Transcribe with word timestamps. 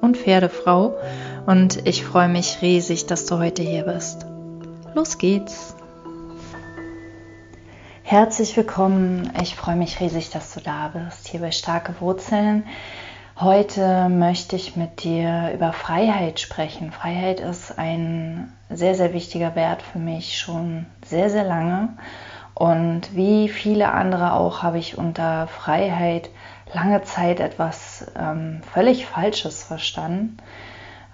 und 0.00 0.16
Pferdefrau 0.16 0.96
und 1.46 1.86
ich 1.86 2.04
freue 2.04 2.28
mich 2.28 2.62
riesig, 2.62 3.06
dass 3.06 3.26
du 3.26 3.38
heute 3.38 3.62
hier 3.62 3.84
bist. 3.84 4.26
Los 4.94 5.18
geht's! 5.18 5.74
Herzlich 8.02 8.56
willkommen, 8.56 9.32
ich 9.40 9.54
freue 9.54 9.76
mich 9.76 10.00
riesig, 10.00 10.30
dass 10.30 10.52
du 10.52 10.60
da 10.60 10.88
bist, 10.88 11.28
hier 11.28 11.40
bei 11.40 11.52
Starke 11.52 11.94
Wurzeln. 12.00 12.64
Heute 13.38 14.08
möchte 14.08 14.56
ich 14.56 14.76
mit 14.76 15.04
dir 15.04 15.52
über 15.54 15.72
Freiheit 15.72 16.40
sprechen. 16.40 16.92
Freiheit 16.92 17.40
ist 17.40 17.78
ein 17.78 18.52
sehr, 18.68 18.94
sehr 18.94 19.14
wichtiger 19.14 19.54
Wert 19.54 19.80
für 19.80 19.98
mich 19.98 20.38
schon 20.38 20.86
sehr, 21.06 21.30
sehr 21.30 21.44
lange. 21.44 21.90
Und 22.54 23.16
wie 23.16 23.48
viele 23.48 23.92
andere 23.92 24.34
auch 24.34 24.62
habe 24.62 24.78
ich 24.78 24.98
unter 24.98 25.46
Freiheit 25.46 26.30
lange 26.72 27.02
Zeit 27.02 27.40
etwas 27.40 28.06
ähm, 28.18 28.62
völlig 28.72 29.06
Falsches 29.06 29.62
verstanden. 29.62 30.38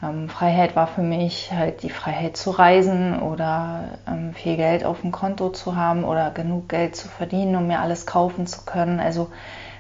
Ähm, 0.03 0.29
Freiheit 0.29 0.77
war 0.77 0.87
für 0.87 1.03
mich 1.03 1.53
halt 1.53 1.83
die 1.83 1.91
Freiheit 1.91 2.37
zu 2.37 2.51
reisen 2.51 3.21
oder 3.21 3.99
ähm, 4.07 4.35
viel 4.35 4.57
Geld 4.57 4.85
auf 4.85 5.01
dem 5.01 5.13
Konto 5.13 5.51
zu 5.51 5.77
haben 5.77 6.05
oder 6.05 6.31
genug 6.31 6.69
Geld 6.69 6.97
zu 6.97 7.09
verdienen, 7.09 7.57
um 7.57 7.67
mir 7.67 7.81
alles 7.81 8.07
kaufen 8.07 8.47
zu 8.47 8.65
können. 8.65 9.01
Also 9.01 9.31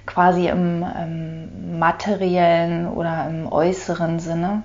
quasi 0.06 0.48
im 0.48 0.84
ähm, 0.96 1.78
materiellen 1.78 2.88
oder 2.88 3.28
im 3.28 3.50
äußeren 3.50 4.18
Sinne. 4.20 4.62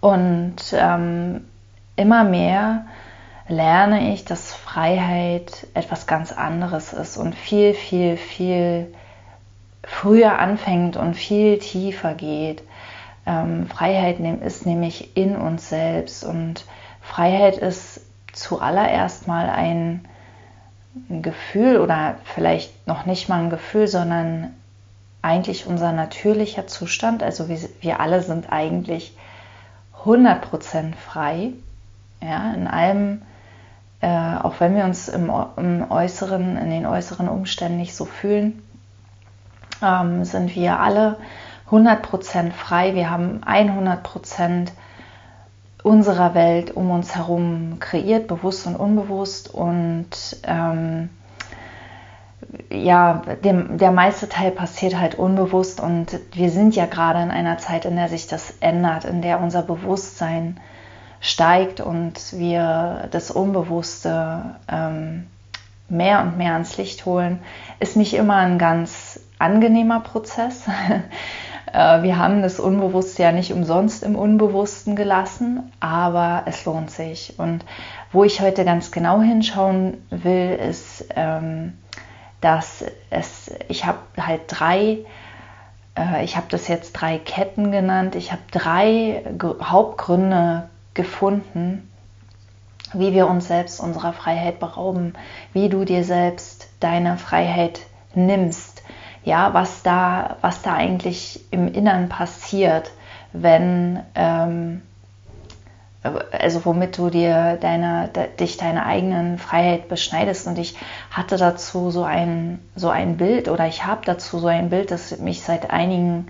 Und 0.00 0.56
ähm, 0.72 1.44
immer 1.96 2.24
mehr 2.24 2.86
lerne 3.46 4.12
ich, 4.12 4.24
dass 4.24 4.54
Freiheit 4.54 5.66
etwas 5.74 6.06
ganz 6.06 6.32
anderes 6.32 6.92
ist 6.92 7.16
und 7.16 7.34
viel, 7.34 7.74
viel, 7.74 8.16
viel 8.16 8.92
früher 9.86 10.38
anfängt 10.38 10.96
und 10.96 11.14
viel 11.14 11.58
tiefer 11.58 12.14
geht. 12.14 12.62
Ähm, 13.26 13.66
Freiheit 13.68 14.20
ist 14.20 14.66
nämlich 14.66 15.16
in 15.16 15.36
uns 15.36 15.68
selbst 15.68 16.24
und 16.24 16.64
Freiheit 17.00 17.58
ist 17.58 18.00
zuallererst 18.32 19.28
mal 19.28 19.48
ein, 19.48 20.06
Gefühl 21.08 21.80
oder 21.80 22.16
vielleicht 22.24 22.86
noch 22.86 23.04
nicht 23.04 23.28
mal 23.28 23.40
ein 23.40 23.50
Gefühl, 23.50 23.88
sondern 23.88 24.54
eigentlich 25.22 25.66
unser 25.66 25.92
natürlicher 25.92 26.66
Zustand. 26.66 27.22
Also 27.22 27.48
wir, 27.48 27.58
wir 27.80 28.00
alle 28.00 28.22
sind 28.22 28.52
eigentlich 28.52 29.16
100% 30.04 30.94
frei. 30.94 31.52
Ja, 32.22 32.52
in 32.52 32.68
allem, 32.68 33.22
äh, 34.00 34.36
auch 34.42 34.60
wenn 34.60 34.76
wir 34.76 34.84
uns 34.84 35.08
im, 35.08 35.32
im 35.56 35.90
Äußeren, 35.90 36.56
in 36.56 36.70
den 36.70 36.86
äußeren 36.86 37.28
Umständen 37.28 37.78
nicht 37.78 37.94
so 37.94 38.04
fühlen, 38.04 38.62
ähm, 39.82 40.24
sind 40.24 40.54
wir 40.54 40.80
alle 40.80 41.16
100% 41.70 42.52
frei. 42.52 42.94
Wir 42.94 43.10
haben 43.10 43.40
100% 43.44 44.68
unserer 45.82 46.34
Welt 46.34 46.74
um 46.74 46.90
uns 46.90 47.14
herum 47.14 47.76
kreiert, 47.80 48.26
bewusst 48.26 48.66
und 48.66 48.76
unbewusst. 48.76 49.52
Und 49.52 50.08
ähm, 50.44 51.10
ja, 52.70 53.22
dem, 53.44 53.78
der 53.78 53.90
meiste 53.90 54.28
Teil 54.28 54.50
passiert 54.50 54.98
halt 54.98 55.16
unbewusst. 55.16 55.80
Und 55.80 56.18
wir 56.32 56.50
sind 56.50 56.76
ja 56.76 56.86
gerade 56.86 57.22
in 57.22 57.30
einer 57.30 57.58
Zeit, 57.58 57.84
in 57.84 57.96
der 57.96 58.08
sich 58.08 58.26
das 58.26 58.54
ändert, 58.60 59.04
in 59.04 59.22
der 59.22 59.40
unser 59.40 59.62
Bewusstsein 59.62 60.58
steigt 61.20 61.80
und 61.80 62.32
wir 62.32 63.08
das 63.10 63.30
Unbewusste 63.30 64.56
ähm, 64.70 65.26
mehr 65.88 66.20
und 66.22 66.36
mehr 66.36 66.52
ans 66.52 66.76
Licht 66.76 67.06
holen, 67.06 67.40
ist 67.80 67.96
nicht 67.96 68.14
immer 68.14 68.36
ein 68.36 68.58
ganz 68.58 69.20
angenehmer 69.38 70.00
Prozess. 70.00 70.64
Äh, 71.72 72.02
wir 72.02 72.18
haben 72.18 72.42
das 72.42 72.60
Unbewusste 72.60 73.24
ja 73.24 73.32
nicht 73.32 73.52
umsonst 73.52 74.04
im 74.04 74.14
Unbewussten 74.14 74.94
gelassen, 74.94 75.72
aber 75.80 76.42
es 76.46 76.64
lohnt 76.64 76.90
sich. 76.90 77.34
Und 77.38 77.64
wo 78.12 78.22
ich 78.22 78.40
heute 78.40 78.64
ganz 78.64 78.92
genau 78.92 79.20
hinschauen 79.20 79.96
will, 80.10 80.52
ist, 80.52 81.06
ähm, 81.16 81.72
dass 82.40 82.84
es, 83.10 83.50
ich 83.68 83.86
habe 83.86 83.98
halt 84.20 84.42
drei, 84.46 84.98
äh, 85.98 86.22
ich 86.22 86.36
habe 86.36 86.46
das 86.48 86.68
jetzt 86.68 86.92
drei 86.92 87.18
Ketten 87.18 87.72
genannt, 87.72 88.14
ich 88.14 88.30
habe 88.30 88.42
drei 88.52 89.24
Hauptgründe 89.60 90.68
gefunden, 90.92 91.90
wie 92.92 93.12
wir 93.14 93.26
uns 93.26 93.48
selbst 93.48 93.80
unserer 93.80 94.12
Freiheit 94.12 94.60
berauben, 94.60 95.14
wie 95.52 95.68
du 95.68 95.84
dir 95.84 96.04
selbst 96.04 96.68
deine 96.78 97.16
Freiheit 97.16 97.80
nimmst 98.14 98.73
ja, 99.24 99.54
was 99.54 99.82
da, 99.82 100.36
was 100.42 100.62
da 100.62 100.74
eigentlich 100.74 101.40
im 101.50 101.72
Innern 101.72 102.08
passiert, 102.08 102.90
wenn, 103.32 104.00
ähm, 104.14 104.82
also 106.02 106.64
womit 106.66 106.98
du 106.98 107.08
dir 107.08 107.56
deine, 107.60 108.08
de, 108.14 108.28
dich 108.36 108.58
deiner 108.58 108.84
eigenen 108.84 109.38
Freiheit 109.38 109.88
beschneidest. 109.88 110.46
Und 110.46 110.58
ich 110.58 110.76
hatte 111.10 111.38
dazu 111.38 111.90
so 111.90 112.04
ein, 112.04 112.58
so 112.76 112.90
ein 112.90 113.16
Bild 113.16 113.48
oder 113.48 113.66
ich 113.66 113.86
habe 113.86 114.02
dazu 114.04 114.38
so 114.38 114.48
ein 114.48 114.68
Bild, 114.68 114.90
das 114.90 115.18
mich 115.18 115.42
seit 115.42 115.70
einigen 115.70 116.28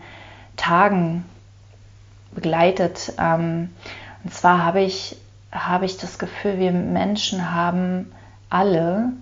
Tagen 0.56 1.24
begleitet. 2.32 3.12
Ähm, 3.18 3.70
und 4.22 4.32
zwar 4.32 4.64
habe 4.64 4.82
ich, 4.82 5.16
habe 5.50 5.84
ich 5.84 5.98
das 5.98 6.20
Gefühl, 6.20 6.58
wir 6.58 6.70
Menschen 6.70 7.52
haben 7.52 8.12
alle 8.50 9.12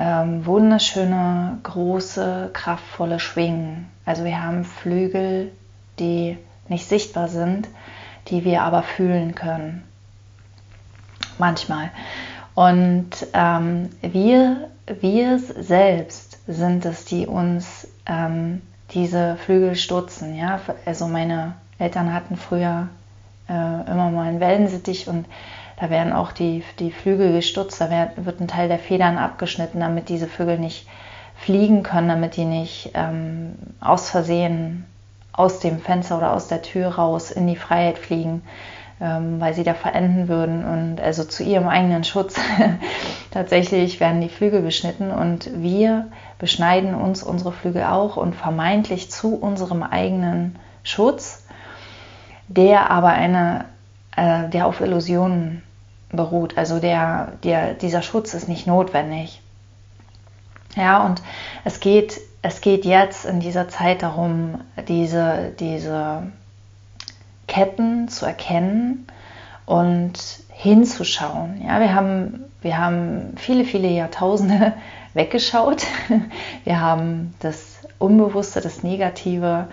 ähm, 0.00 0.46
wunderschöne, 0.46 1.58
große, 1.62 2.50
kraftvolle 2.54 3.20
Schwingen. 3.20 3.90
Also 4.06 4.24
wir 4.24 4.42
haben 4.42 4.64
Flügel, 4.64 5.52
die 5.98 6.38
nicht 6.68 6.88
sichtbar 6.88 7.28
sind, 7.28 7.68
die 8.28 8.44
wir 8.44 8.62
aber 8.62 8.82
fühlen 8.82 9.34
können. 9.34 9.84
Manchmal. 11.38 11.90
Und 12.54 13.10
ähm, 13.34 13.90
wir, 14.00 14.68
wir 14.86 15.38
selbst 15.38 16.38
sind 16.46 16.86
es, 16.86 17.04
die 17.04 17.26
uns 17.26 17.86
ähm, 18.06 18.62
diese 18.92 19.36
Flügel 19.36 19.76
stutzen. 19.76 20.34
Ja? 20.34 20.60
Also 20.86 21.08
meine 21.08 21.54
Eltern 21.78 22.12
hatten 22.12 22.36
früher 22.36 22.88
äh, 23.48 23.52
immer 23.52 24.10
mal 24.10 24.28
einen 24.28 24.40
Wellensittich 24.40 25.08
und 25.08 25.26
da 25.80 25.88
werden 25.88 26.12
auch 26.12 26.32
die, 26.32 26.62
die 26.78 26.90
Flügel 26.90 27.32
gestutzt, 27.32 27.80
da 27.80 27.90
wird, 27.90 28.26
wird 28.26 28.40
ein 28.40 28.48
Teil 28.48 28.68
der 28.68 28.78
Federn 28.78 29.16
abgeschnitten, 29.16 29.80
damit 29.80 30.10
diese 30.10 30.26
Vögel 30.26 30.58
nicht 30.58 30.86
fliegen 31.36 31.82
können, 31.82 32.08
damit 32.08 32.36
die 32.36 32.44
nicht 32.44 32.90
ähm, 32.94 33.54
aus 33.80 34.10
Versehen 34.10 34.84
aus 35.32 35.60
dem 35.60 35.78
Fenster 35.78 36.18
oder 36.18 36.34
aus 36.34 36.48
der 36.48 36.60
Tür 36.60 36.88
raus 36.88 37.30
in 37.30 37.46
die 37.46 37.56
Freiheit 37.56 37.96
fliegen, 37.96 38.42
ähm, 39.00 39.40
weil 39.40 39.54
sie 39.54 39.62
da 39.62 39.72
verenden 39.72 40.28
würden. 40.28 40.64
Und 40.64 41.00
also 41.00 41.24
zu 41.24 41.42
ihrem 41.42 41.66
eigenen 41.66 42.04
Schutz 42.04 42.38
tatsächlich 43.30 44.00
werden 44.00 44.20
die 44.20 44.28
Flügel 44.28 44.60
beschnitten 44.60 45.10
und 45.10 45.50
wir 45.62 46.08
beschneiden 46.38 46.94
uns 46.94 47.22
unsere 47.22 47.52
Flügel 47.52 47.84
auch 47.84 48.18
und 48.18 48.34
vermeintlich 48.34 49.10
zu 49.10 49.34
unserem 49.34 49.82
eigenen 49.82 50.56
Schutz, 50.82 51.46
der 52.48 52.90
aber 52.90 53.08
eine, 53.08 53.64
äh, 54.14 54.46
der 54.50 54.66
auf 54.66 54.82
Illusionen 54.82 55.62
beruht. 56.12 56.56
Also 56.58 56.78
der, 56.78 57.32
der, 57.44 57.74
dieser 57.74 58.02
Schutz 58.02 58.34
ist 58.34 58.48
nicht 58.48 58.66
notwendig. 58.66 59.40
Ja, 60.76 61.04
und 61.04 61.22
es 61.64 61.80
geht, 61.80 62.20
es 62.42 62.60
geht 62.60 62.84
jetzt 62.84 63.24
in 63.24 63.40
dieser 63.40 63.68
Zeit 63.68 64.02
darum, 64.02 64.60
diese, 64.88 65.52
diese 65.58 66.22
Ketten 67.46 68.08
zu 68.08 68.26
erkennen 68.26 69.06
und 69.66 70.18
hinzuschauen. 70.50 71.62
Ja, 71.64 71.80
wir 71.80 71.94
haben, 71.94 72.44
wir 72.60 72.78
haben 72.78 73.34
viele, 73.36 73.64
viele 73.64 73.88
Jahrtausende 73.88 74.74
weggeschaut. 75.14 75.86
Wir 76.64 76.80
haben 76.80 77.34
das 77.40 77.80
Unbewusste, 77.98 78.60
das 78.60 78.84
Negative 78.84 79.66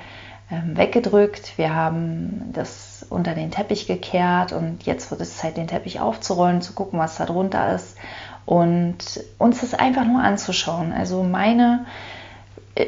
ähm, 0.49 0.75
weggedrückt. 0.75 1.53
Wir 1.57 1.75
haben 1.75 2.49
das 2.53 2.86
unter 3.09 3.33
den 3.33 3.51
Teppich 3.51 3.87
gekehrt 3.87 4.53
und 4.53 4.83
jetzt 4.83 5.11
wird 5.11 5.21
es 5.21 5.37
Zeit, 5.37 5.57
den 5.57 5.67
Teppich 5.67 5.99
aufzurollen, 5.99 6.61
zu 6.61 6.73
gucken, 6.73 6.99
was 6.99 7.17
da 7.17 7.25
drunter 7.25 7.73
ist 7.73 7.97
und 8.45 8.97
uns 9.37 9.61
das 9.61 9.73
einfach 9.73 10.05
nur 10.05 10.21
anzuschauen. 10.21 10.93
Also 10.93 11.23
meine 11.23 11.85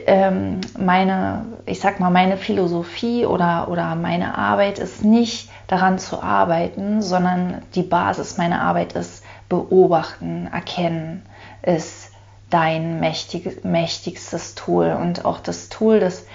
ähm, 0.05 0.61
meine, 0.77 1.45
ich 1.65 1.79
sag 1.79 1.99
mal, 1.99 2.09
meine 2.09 2.37
Philosophie 2.37 3.25
oder, 3.25 3.69
oder 3.69 3.95
meine 3.95 4.37
Arbeit 4.37 4.79
ist 4.79 5.03
nicht 5.03 5.49
daran 5.67 5.99
zu 5.99 6.21
arbeiten, 6.21 7.01
sondern 7.01 7.63
die 7.75 7.83
Basis 7.83 8.37
meiner 8.37 8.61
Arbeit 8.61 8.93
ist 8.93 9.23
beobachten, 9.47 10.47
erkennen, 10.51 11.23
ist 11.63 12.11
dein 12.49 12.99
mächtig, 12.99 13.63
mächtigstes 13.63 14.55
Tool 14.55 14.95
und 14.99 15.25
auch 15.25 15.39
das 15.39 15.69
Tool, 15.69 15.99
das, 15.99 16.25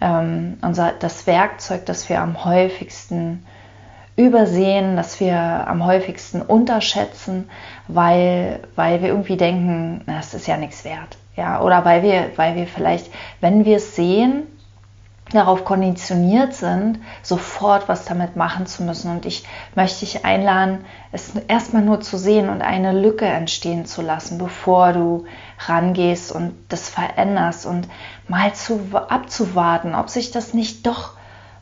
ähm, 0.00 0.58
unser, 0.62 0.92
das 0.92 1.26
Werkzeug, 1.26 1.86
das 1.86 2.08
wir 2.08 2.20
am 2.20 2.44
häufigsten 2.44 3.44
übersehen, 4.16 4.96
das 4.96 5.20
wir 5.20 5.38
am 5.38 5.84
häufigsten 5.84 6.42
unterschätzen, 6.42 7.48
weil, 7.86 8.60
weil 8.74 9.00
wir 9.00 9.08
irgendwie 9.10 9.36
denken, 9.36 10.02
das 10.06 10.34
ist 10.34 10.48
ja 10.48 10.56
nichts 10.56 10.84
wert. 10.84 11.16
Ja, 11.36 11.62
oder 11.62 11.84
weil 11.84 12.02
wir, 12.02 12.32
weil 12.34 12.56
wir 12.56 12.66
vielleicht, 12.66 13.12
wenn 13.40 13.64
wir 13.64 13.76
es 13.76 13.94
sehen, 13.94 14.48
darauf 15.32 15.64
konditioniert 15.64 16.54
sind, 16.54 17.00
sofort 17.22 17.88
was 17.88 18.04
damit 18.04 18.36
machen 18.36 18.66
zu 18.66 18.82
müssen. 18.82 19.10
Und 19.10 19.26
ich 19.26 19.44
möchte 19.74 20.00
dich 20.00 20.24
einladen, 20.24 20.84
es 21.12 21.34
erstmal 21.48 21.82
nur 21.82 22.00
zu 22.00 22.16
sehen 22.16 22.48
und 22.48 22.62
eine 22.62 22.92
Lücke 22.92 23.26
entstehen 23.26 23.84
zu 23.84 24.02
lassen, 24.02 24.38
bevor 24.38 24.92
du 24.92 25.26
rangehst 25.66 26.32
und 26.32 26.54
das 26.68 26.88
veränderst 26.88 27.66
und 27.66 27.88
mal 28.26 28.54
zu, 28.54 28.80
abzuwarten, 28.92 29.94
ob 29.94 30.08
sich 30.08 30.30
das 30.30 30.54
nicht 30.54 30.86
doch 30.86 31.12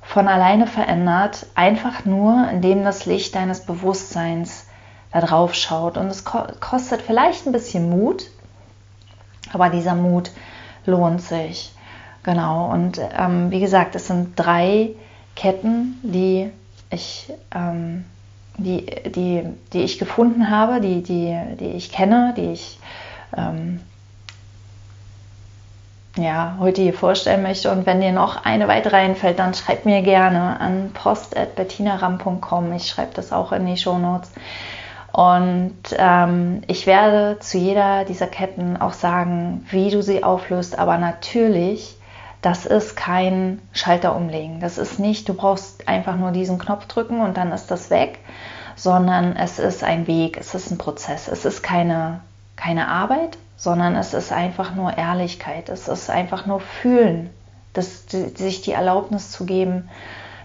von 0.02 0.28
alleine 0.28 0.68
verändert, 0.68 1.46
einfach 1.56 2.04
nur, 2.04 2.48
indem 2.50 2.84
das 2.84 3.06
Licht 3.06 3.34
deines 3.34 3.66
Bewusstseins 3.66 4.68
da 5.12 5.20
drauf 5.20 5.54
schaut. 5.54 5.96
Und 5.96 6.06
es 6.06 6.24
kostet 6.24 7.02
vielleicht 7.02 7.46
ein 7.46 7.52
bisschen 7.52 7.90
Mut, 7.90 8.26
aber 9.52 9.70
dieser 9.70 9.96
Mut 9.96 10.30
lohnt 10.84 11.22
sich. 11.22 11.72
Genau. 12.26 12.70
Und 12.72 13.00
ähm, 13.16 13.50
wie 13.52 13.60
gesagt, 13.60 13.94
es 13.94 14.08
sind 14.08 14.32
drei 14.34 14.90
Ketten, 15.36 15.98
die 16.02 16.50
ich, 16.90 17.32
ähm, 17.54 18.04
die, 18.58 18.84
die, 18.84 19.44
die 19.72 19.82
ich 19.82 19.98
gefunden 19.98 20.50
habe, 20.50 20.80
die, 20.80 21.02
die, 21.02 21.38
die 21.60 21.70
ich 21.70 21.92
kenne, 21.92 22.34
die 22.36 22.50
ich 22.52 22.80
ähm, 23.36 23.80
ja, 26.16 26.56
heute 26.58 26.82
hier 26.82 26.94
vorstellen 26.94 27.42
möchte. 27.42 27.70
Und 27.70 27.86
wenn 27.86 28.00
dir 28.00 28.10
noch 28.10 28.44
eine 28.44 28.66
weitere 28.66 28.96
einfällt, 28.96 29.38
dann 29.38 29.54
schreib 29.54 29.84
mir 29.84 30.02
gerne 30.02 30.58
an 30.60 30.90
post.bettinaram.com. 30.94 32.72
Ich 32.72 32.88
schreibe 32.88 33.14
das 33.14 33.32
auch 33.32 33.52
in 33.52 33.66
die 33.66 33.76
Shownotes. 33.76 34.32
Und 35.12 35.76
ähm, 35.96 36.62
ich 36.66 36.88
werde 36.88 37.38
zu 37.38 37.56
jeder 37.56 38.04
dieser 38.04 38.26
Ketten 38.26 38.76
auch 38.76 38.94
sagen, 38.94 39.64
wie 39.70 39.90
du 39.90 40.02
sie 40.02 40.24
auflöst. 40.24 40.76
Aber 40.76 40.98
natürlich, 40.98 41.96
das 42.42 42.66
ist 42.66 42.96
kein 42.96 43.60
Schalter 43.72 44.14
umlegen. 44.14 44.60
Das 44.60 44.78
ist 44.78 44.98
nicht, 44.98 45.28
du 45.28 45.34
brauchst 45.34 45.88
einfach 45.88 46.16
nur 46.16 46.30
diesen 46.30 46.58
Knopf 46.58 46.86
drücken 46.86 47.20
und 47.20 47.36
dann 47.36 47.52
ist 47.52 47.70
das 47.70 47.90
weg, 47.90 48.18
sondern 48.76 49.36
es 49.36 49.58
ist 49.58 49.82
ein 49.82 50.06
Weg, 50.06 50.36
es 50.38 50.54
ist 50.54 50.70
ein 50.70 50.78
Prozess. 50.78 51.28
Es 51.28 51.44
ist 51.44 51.62
keine, 51.62 52.20
keine 52.54 52.88
Arbeit, 52.88 53.38
sondern 53.56 53.96
es 53.96 54.14
ist 54.14 54.32
einfach 54.32 54.74
nur 54.74 54.96
Ehrlichkeit. 54.96 55.68
Es 55.68 55.88
ist 55.88 56.10
einfach 56.10 56.46
nur 56.46 56.60
Fühlen, 56.60 57.30
das, 57.72 58.04
sich 58.08 58.62
die 58.62 58.72
Erlaubnis 58.72 59.30
zu 59.30 59.44
geben, 59.46 59.88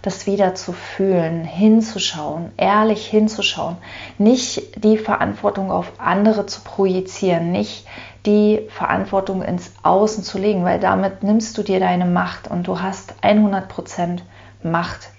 das 0.02 0.26
wieder 0.26 0.56
zu 0.56 0.74
fühlen, 0.74 1.44
hinzuschauen, 1.44 2.52
ehrlich 2.58 3.06
hinzuschauen, 3.06 3.78
nicht 4.18 4.84
die 4.84 4.98
Verantwortung 4.98 5.72
auf 5.72 5.92
andere 6.00 6.48
zu 6.48 6.62
projizieren, 6.62 7.52
nicht 7.52 7.86
die 8.26 8.68
Verantwortung 8.70 9.42
ins 9.42 9.74
Außen 9.84 10.24
zu 10.24 10.38
legen, 10.38 10.64
weil 10.64 10.80
damit 10.80 11.24
nimmst 11.24 11.58
du 11.58 11.64
dir 11.64 11.80
deine 11.80 12.06
Macht 12.06 12.48
und 12.48 12.68
du 12.68 12.80
hast 12.80 13.16
100% 13.24 14.20
Macht 14.64 15.10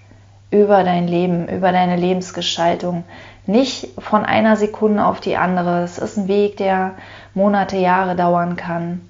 über 0.51 0.83
dein 0.83 1.07
Leben, 1.07 1.47
über 1.47 1.71
deine 1.71 1.97
Lebensgestaltung, 1.97 3.03
nicht 3.45 3.89
von 3.97 4.23
einer 4.23 4.55
Sekunde 4.55 5.05
auf 5.05 5.19
die 5.19 5.35
andere. 5.35 5.83
Es 5.83 5.97
ist 5.97 6.17
ein 6.17 6.27
Weg, 6.27 6.57
der 6.57 6.93
Monate, 7.33 7.77
Jahre 7.77 8.15
dauern 8.15 8.55
kann. 8.55 9.01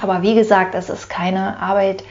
Aber 0.00 0.22
wie 0.22 0.34
gesagt, 0.34 0.74
es 0.74 0.90
ist 0.90 1.08
keine 1.08 1.58
Arbeit, 1.60 2.04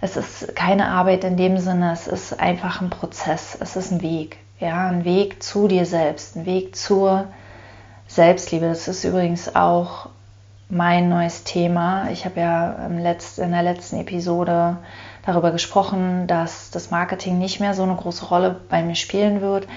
es 0.00 0.16
ist 0.16 0.56
keine 0.56 0.88
Arbeit 0.88 1.22
in 1.22 1.36
dem 1.36 1.58
Sinne, 1.58 1.92
es 1.92 2.08
ist 2.08 2.40
einfach 2.40 2.80
ein 2.80 2.90
Prozess, 2.90 3.56
es 3.60 3.76
ist 3.76 3.92
ein 3.92 4.02
Weg. 4.02 4.38
Ja, 4.58 4.88
ein 4.88 5.04
Weg 5.04 5.42
zu 5.42 5.68
dir 5.68 5.86
selbst, 5.86 6.36
ein 6.36 6.46
Weg 6.46 6.76
zur 6.76 7.26
Selbstliebe. 8.10 8.66
Das 8.66 8.88
ist 8.88 9.04
übrigens 9.04 9.54
auch 9.54 10.08
mein 10.68 11.08
neues 11.08 11.44
Thema. 11.44 12.10
Ich 12.10 12.24
habe 12.24 12.40
ja 12.40 12.72
in 12.88 13.02
der 13.04 13.62
letzten 13.62 14.00
Episode 14.00 14.78
darüber 15.24 15.52
gesprochen, 15.52 16.26
dass 16.26 16.72
das 16.72 16.90
Marketing 16.90 17.38
nicht 17.38 17.60
mehr 17.60 17.72
so 17.72 17.84
eine 17.84 17.94
große 17.94 18.24
Rolle 18.24 18.60
bei 18.68 18.82
mir 18.82 18.96
spielen 18.96 19.40
wird. 19.40 19.68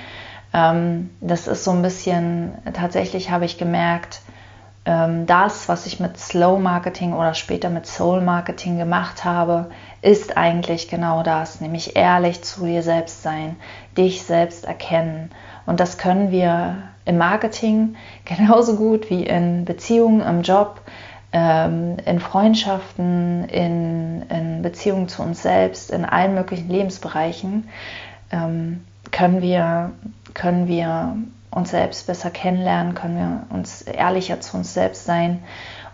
Ähm, 0.51 1.12
das 1.21 1.47
ist 1.47 1.63
so 1.63 1.71
ein 1.71 1.83
bisschen, 1.83 2.53
tatsächlich 2.74 3.30
habe 3.30 3.45
ich 3.45 3.59
gemerkt, 3.59 4.21
ähm, 4.86 5.27
das, 5.27 5.69
was 5.69 5.86
ich 5.86 6.00
mit 6.00 6.18
Slow 6.18 6.59
Marketing 6.59 7.13
oder 7.13 7.36
später 7.36 7.69
mit 7.69 7.86
Soul 7.86 8.21
Marketing 8.21 8.79
gemacht 8.79 9.24
habe, 9.24 9.69
ist 10.01 10.38
eigentlich 10.38 10.88
genau 10.88 11.21
das, 11.21 11.62
nämlich 11.62 11.95
ehrlich 11.95 12.44
zu 12.44 12.65
dir 12.65 12.81
selbst 12.81 13.21
sein, 13.21 13.57
dich 13.95 14.24
selbst 14.24 14.65
erkennen. 14.65 15.29
Und 15.68 15.79
das 15.79 16.00
können 16.00 16.31
wir 16.31 16.92
im 17.05 17.17
Marketing 17.17 17.95
genauso 18.25 18.75
gut 18.75 19.09
wie 19.09 19.23
in 19.23 19.65
Beziehungen, 19.65 20.21
im 20.21 20.41
Job, 20.41 20.81
ähm, 21.31 21.97
in 22.05 22.19
Freundschaften, 22.19 23.45
in, 23.45 24.23
in 24.29 24.61
Beziehungen 24.61 25.07
zu 25.07 25.23
uns 25.23 25.41
selbst, 25.41 25.91
in 25.91 26.05
allen 26.05 26.35
möglichen 26.35 26.69
Lebensbereichen, 26.69 27.69
ähm, 28.31 28.83
können 29.11 29.41
wir, 29.41 29.91
können 30.33 30.67
wir 30.67 31.15
uns 31.51 31.71
selbst 31.71 32.07
besser 32.07 32.29
kennenlernen, 32.29 32.95
können 32.95 33.17
wir 33.17 33.55
uns 33.55 33.81
ehrlicher 33.81 34.41
zu 34.41 34.57
uns 34.57 34.73
selbst 34.73 35.05
sein 35.05 35.43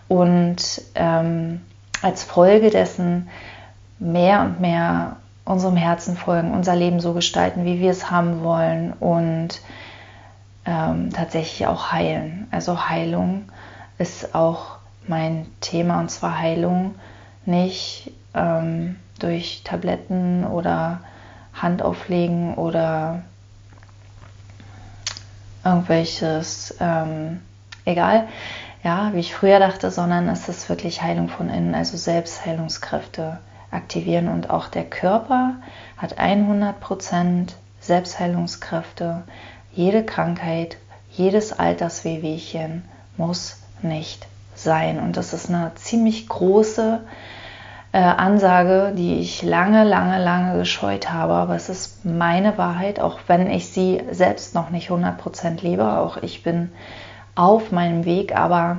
und 0.08 0.82
ähm, 0.94 1.60
als 2.02 2.24
Folge 2.24 2.70
dessen 2.70 3.28
mehr 3.98 4.42
und 4.42 4.60
mehr 4.60 5.16
unserem 5.44 5.76
Herzen 5.76 6.16
folgen, 6.16 6.52
unser 6.52 6.76
Leben 6.76 7.00
so 7.00 7.12
gestalten, 7.12 7.64
wie 7.64 7.80
wir 7.80 7.90
es 7.90 8.10
haben 8.10 8.42
wollen 8.42 8.92
und 8.98 9.60
ähm, 10.70 11.10
tatsächlich 11.12 11.66
auch 11.66 11.90
heilen. 11.90 12.46
Also 12.52 12.88
Heilung 12.88 13.46
ist 13.98 14.34
auch 14.34 14.78
mein 15.08 15.46
Thema 15.60 15.98
und 15.98 16.10
zwar 16.10 16.38
Heilung 16.38 16.94
nicht 17.44 18.12
ähm, 18.34 18.96
durch 19.18 19.62
Tabletten 19.64 20.46
oder 20.46 21.00
Handauflegen 21.52 22.54
oder 22.54 23.22
irgendwelches, 25.64 26.76
ähm, 26.80 27.40
egal, 27.84 28.28
ja, 28.84 29.10
wie 29.12 29.18
ich 29.20 29.34
früher 29.34 29.58
dachte, 29.58 29.90
sondern 29.90 30.28
es 30.28 30.48
ist 30.48 30.68
wirklich 30.68 31.02
Heilung 31.02 31.28
von 31.28 31.50
innen, 31.50 31.74
also 31.74 31.96
Selbstheilungskräfte 31.96 33.40
aktivieren 33.72 34.28
und 34.28 34.50
auch 34.50 34.68
der 34.68 34.84
Körper 34.84 35.56
hat 35.96 36.18
100% 36.18 37.52
Selbstheilungskräfte. 37.80 39.22
Jede 39.72 40.04
Krankheit, 40.04 40.76
jedes 41.10 41.58
Alterswehwehchen 41.58 42.84
muss 43.16 43.58
nicht 43.82 44.26
sein 44.54 44.98
und 44.98 45.16
das 45.16 45.32
ist 45.32 45.48
eine 45.48 45.72
ziemlich 45.74 46.28
große 46.28 47.00
äh, 47.92 47.98
Ansage, 47.98 48.92
die 48.96 49.18
ich 49.18 49.42
lange, 49.42 49.84
lange, 49.84 50.22
lange 50.22 50.58
gescheut 50.58 51.10
habe. 51.10 51.34
Aber 51.34 51.54
es 51.54 51.68
ist 51.68 52.04
meine 52.04 52.56
Wahrheit, 52.58 53.00
auch 53.00 53.20
wenn 53.26 53.50
ich 53.50 53.70
sie 53.70 54.02
selbst 54.10 54.54
noch 54.54 54.70
nicht 54.70 54.90
100% 54.90 55.62
lebe. 55.62 55.98
Auch 55.98 56.16
ich 56.18 56.42
bin 56.42 56.70
auf 57.34 57.72
meinem 57.72 58.04
Weg, 58.04 58.36
aber 58.36 58.78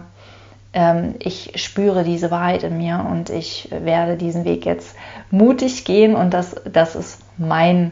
ähm, 0.74 1.16
ich 1.20 1.54
spüre 1.62 2.04
diese 2.04 2.32
Wahrheit 2.32 2.64
in 2.64 2.78
mir 2.78 3.06
und 3.10 3.30
ich 3.30 3.70
werde 3.72 4.16
diesen 4.16 4.46
Weg 4.46 4.66
jetzt 4.66 4.96
mutig 5.30 5.84
gehen 5.84 6.16
und 6.16 6.34
das, 6.34 6.56
das 6.72 6.96
ist 6.96 7.22
mein 7.38 7.92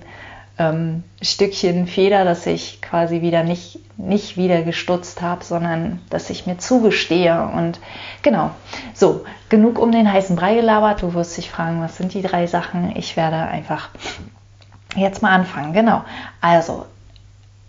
ähm, 0.60 1.04
Stückchen 1.22 1.88
Feder, 1.88 2.25
dass 2.25 2.46
ich 2.46 2.82
quasi 2.82 3.22
wieder 3.22 3.44
nicht, 3.44 3.80
nicht 3.98 4.36
wieder 4.38 4.62
gestutzt 4.62 5.22
habe, 5.22 5.44
sondern 5.44 6.01
dass 6.10 6.30
ich 6.30 6.46
mir 6.46 6.58
zugestehe. 6.58 7.50
Und 7.56 7.80
genau, 8.22 8.51
so, 8.94 9.25
genug 9.48 9.80
um 9.80 9.92
den 9.92 10.12
heißen 10.12 10.36
Brei 10.36 10.56
gelabert. 10.56 11.01
Du 11.01 11.13
wirst 11.13 11.38
dich 11.38 11.50
fragen, 11.50 11.82
was 11.82 11.98
sind 11.98 12.13
die 12.13 12.22
drei 12.22 12.46
Sachen? 12.46 12.96
Ich 12.96 13.16
werde 13.16 13.38
einfach 13.38 13.89
jetzt 14.96 15.22
mal 15.22 15.32
anfangen. 15.32 15.72
Genau, 15.72 16.04
also 16.42 16.86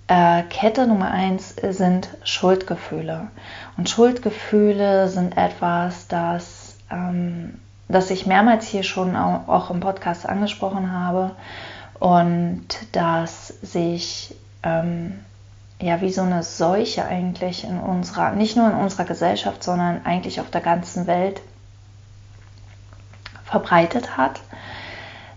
äh, 0.09 0.43
Kette 0.43 0.89
Nummer 0.89 1.13
eins 1.13 1.55
sind 1.71 2.09
Schuldgefühle. 2.25 3.29
Und 3.77 3.89
Schuldgefühle 3.89 5.09
sind 5.09 5.37
etwas, 5.37 6.09
das, 6.09 6.77
ähm, 6.91 7.61
das 7.87 8.11
ich 8.11 8.27
mehrmals 8.27 8.67
hier 8.67 8.83
schon 8.83 9.15
auch, 9.15 9.47
auch 9.47 9.71
im 9.71 9.79
Podcast 9.79 10.29
angesprochen 10.29 10.91
habe 10.91 11.37
und 12.01 12.67
das 12.93 13.49
sich 13.63 14.35
ähm, 14.63 15.21
ja 15.81 16.01
wie 16.01 16.11
so 16.11 16.23
eine 16.23 16.43
Seuche 16.43 17.05
eigentlich 17.05 17.65
in 17.65 17.79
unserer, 17.79 18.33
nicht 18.33 18.57
nur 18.57 18.69
in 18.69 18.77
unserer 18.77 19.05
Gesellschaft, 19.05 19.63
sondern 19.63 20.05
eigentlich 20.05 20.41
auf 20.41 20.51
der 20.51 20.63
ganzen 20.63 21.07
Welt 21.07 21.41
verbreitet 23.45 24.17
hat, 24.17 24.41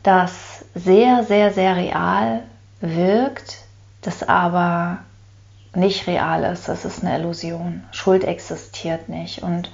das 0.03 0.65
sehr, 0.73 1.23
sehr, 1.23 1.51
sehr 1.51 1.75
real 1.75 2.43
wirkt, 2.79 3.59
das 4.01 4.27
aber 4.27 4.99
nicht 5.75 6.07
real 6.07 6.43
ist. 6.43 6.67
Das 6.67 6.85
ist 6.85 7.03
eine 7.03 7.17
Illusion. 7.17 7.83
Schuld 7.91 8.23
existiert 8.23 9.09
nicht. 9.09 9.43
Und 9.43 9.71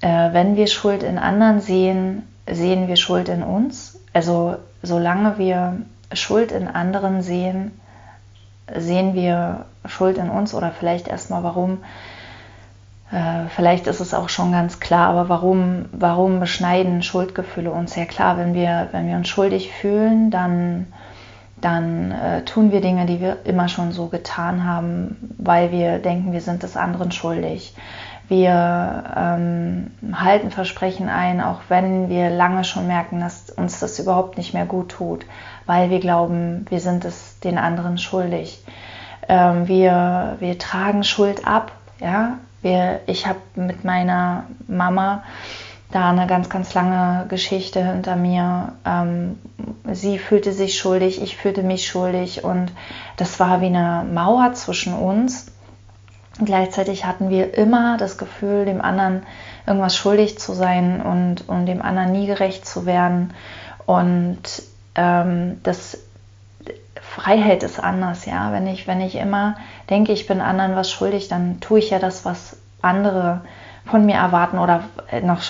äh, 0.00 0.32
wenn 0.32 0.56
wir 0.56 0.66
Schuld 0.66 1.02
in 1.02 1.18
anderen 1.18 1.60
sehen, 1.60 2.28
sehen 2.50 2.88
wir 2.88 2.96
Schuld 2.96 3.28
in 3.28 3.42
uns. 3.42 4.00
Also 4.12 4.56
solange 4.82 5.38
wir 5.38 5.82
Schuld 6.14 6.52
in 6.52 6.68
anderen 6.68 7.22
sehen, 7.22 7.72
sehen 8.76 9.14
wir 9.14 9.66
Schuld 9.86 10.18
in 10.18 10.30
uns 10.30 10.54
oder 10.54 10.70
vielleicht 10.70 11.08
erstmal 11.08 11.42
warum. 11.42 11.78
Äh, 13.10 13.48
vielleicht 13.54 13.86
ist 13.86 14.00
es 14.00 14.14
auch 14.14 14.28
schon 14.28 14.52
ganz 14.52 14.80
klar, 14.80 15.10
aber 15.10 15.28
warum, 15.28 15.86
warum 15.92 16.40
beschneiden 16.40 17.02
Schuldgefühle 17.02 17.70
uns? 17.70 17.94
Ja 17.94 18.06
klar, 18.06 18.38
wenn 18.38 18.54
wir, 18.54 18.88
wenn 18.92 19.06
wir 19.06 19.16
uns 19.16 19.28
schuldig 19.28 19.70
fühlen, 19.72 20.30
dann, 20.30 20.86
dann 21.60 22.12
äh, 22.12 22.44
tun 22.44 22.72
wir 22.72 22.80
Dinge, 22.80 23.04
die 23.06 23.20
wir 23.20 23.38
immer 23.44 23.68
schon 23.68 23.92
so 23.92 24.06
getan 24.06 24.64
haben, 24.64 25.34
weil 25.36 25.72
wir 25.72 25.98
denken, 25.98 26.32
wir 26.32 26.40
sind 26.40 26.62
des 26.62 26.76
anderen 26.76 27.12
schuldig. 27.12 27.74
Wir 28.28 29.04
ähm, 29.14 29.90
halten 30.14 30.50
Versprechen 30.50 31.10
ein, 31.10 31.42
auch 31.42 31.60
wenn 31.68 32.08
wir 32.08 32.30
lange 32.30 32.64
schon 32.64 32.86
merken, 32.86 33.20
dass 33.20 33.50
uns 33.50 33.78
das 33.78 33.98
überhaupt 33.98 34.38
nicht 34.38 34.54
mehr 34.54 34.64
gut 34.64 34.90
tut, 34.90 35.26
weil 35.66 35.90
wir 35.90 36.00
glauben, 36.00 36.66
wir 36.68 36.80
sind 36.80 37.04
es 37.04 37.38
den 37.40 37.58
anderen 37.58 37.98
schuldig. 37.98 38.62
Ähm, 39.28 39.68
wir, 39.68 40.36
wir 40.40 40.58
tragen 40.58 41.04
Schuld 41.04 41.46
ab. 41.46 41.72
Ja? 42.00 42.38
Wir, 42.62 43.00
ich 43.06 43.26
habe 43.26 43.38
mit 43.54 43.84
meiner 43.84 44.44
Mama 44.66 45.22
da 45.92 46.10
eine 46.10 46.26
ganz, 46.26 46.48
ganz 46.48 46.74
lange 46.74 47.26
Geschichte 47.28 47.84
hinter 47.84 48.16
mir. 48.16 48.72
Ähm, 48.84 49.38
sie 49.92 50.18
fühlte 50.18 50.52
sich 50.52 50.78
schuldig, 50.78 51.22
ich 51.22 51.36
fühlte 51.36 51.62
mich 51.62 51.86
schuldig 51.86 52.44
und 52.44 52.72
das 53.16 53.38
war 53.38 53.60
wie 53.60 53.66
eine 53.66 54.04
Mauer 54.12 54.54
zwischen 54.54 54.94
uns. 54.94 55.46
Gleichzeitig 56.42 57.04
hatten 57.04 57.28
wir 57.28 57.56
immer 57.56 57.98
das 57.98 58.16
Gefühl, 58.16 58.64
dem 58.64 58.80
anderen 58.80 59.22
irgendwas 59.66 59.94
schuldig 59.94 60.38
zu 60.38 60.54
sein 60.54 61.02
und, 61.02 61.48
und 61.48 61.66
dem 61.66 61.82
anderen 61.82 62.12
nie 62.12 62.26
gerecht 62.26 62.66
zu 62.66 62.86
werden. 62.86 63.34
Und 63.84 64.62
ähm, 64.94 65.60
das 65.62 65.98
Freiheit 67.00 67.62
ist 67.62 67.78
anders, 67.78 68.24
ja. 68.26 68.52
Wenn 68.52 68.66
ich, 68.66 68.86
wenn 68.86 69.00
ich 69.00 69.16
immer 69.16 69.56
denke, 69.90 70.12
ich 70.12 70.26
bin 70.26 70.40
anderen 70.40 70.76
was 70.76 70.90
schuldig, 70.90 71.28
dann 71.28 71.60
tue 71.60 71.78
ich 71.78 71.90
ja 71.90 71.98
das, 71.98 72.24
was 72.24 72.56
andere 72.80 73.42
von 73.84 74.06
mir 74.06 74.16
erwarten 74.16 74.58
oder 74.58 74.84
noch 75.22 75.42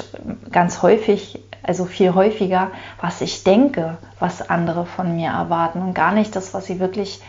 ganz 0.50 0.82
häufig, 0.82 1.40
also 1.62 1.84
viel 1.84 2.14
häufiger, 2.14 2.70
was 3.00 3.20
ich 3.20 3.44
denke, 3.44 3.96
was 4.18 4.48
andere 4.48 4.86
von 4.86 5.14
mir 5.14 5.30
erwarten 5.30 5.82
und 5.82 5.94
gar 5.94 6.12
nicht 6.12 6.34
das, 6.34 6.54
was 6.54 6.66
sie 6.66 6.80
wirklich 6.80 7.20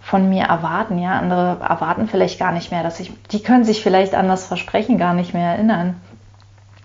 von 0.00 0.28
mir 0.28 0.44
erwarten. 0.44 0.98
Ja, 0.98 1.18
andere 1.18 1.58
erwarten 1.60 2.08
vielleicht 2.08 2.38
gar 2.38 2.52
nicht 2.52 2.70
mehr, 2.70 2.82
dass 2.82 3.00
ich, 3.00 3.12
die 3.28 3.42
können 3.42 3.64
sich 3.64 3.82
vielleicht 3.82 4.14
an 4.14 4.28
das 4.28 4.46
Versprechen 4.46 4.98
gar 4.98 5.14
nicht 5.14 5.34
mehr 5.34 5.52
erinnern. 5.52 6.00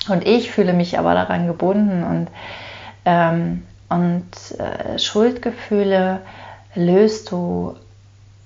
Und 0.09 0.25
ich 0.25 0.51
fühle 0.51 0.73
mich 0.73 0.97
aber 0.97 1.13
daran 1.13 1.47
gebunden 1.47 2.03
und, 2.03 2.27
ähm, 3.05 3.63
und 3.91 4.59
äh, 4.59 4.97
Schuldgefühle 4.97 6.21
löst 6.73 7.31
du 7.31 7.75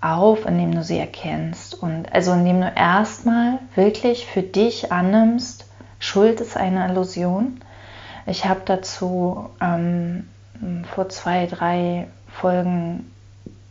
auf, 0.01 0.45
indem 0.45 0.73
du 0.73 0.83
sie 0.83 0.99
erkennst. 0.99 1.81
Und 1.81 2.11
also 2.13 2.33
indem 2.33 2.61
du 2.61 2.71
erstmal 2.75 3.59
wirklich 3.75 4.25
für 4.25 4.41
dich 4.41 4.91
annimmst, 4.91 5.65
Schuld 5.99 6.41
ist 6.41 6.57
eine 6.57 6.87
Illusion. 6.89 7.61
Ich 8.25 8.45
habe 8.45 8.61
dazu 8.65 9.49
ähm, 9.61 10.27
vor 10.93 11.09
zwei, 11.09 11.45
drei 11.45 12.07
Folgen 12.27 13.11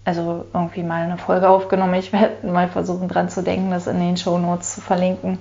also 0.05 0.45
irgendwie 0.53 0.83
mal 0.83 1.03
eine 1.03 1.19
Folge 1.19 1.49
aufgenommen. 1.49 1.95
Ich 1.95 2.13
werde 2.13 2.47
mal 2.47 2.69
versuchen 2.69 3.09
dran 3.09 3.31
zu 3.31 3.43
denken, 3.43 3.71
das 3.71 3.87
in 3.87 3.99
den 3.99 4.17
Show 4.17 4.39
Notes 4.39 4.75
zu 4.75 4.81
verlinken. 4.81 5.39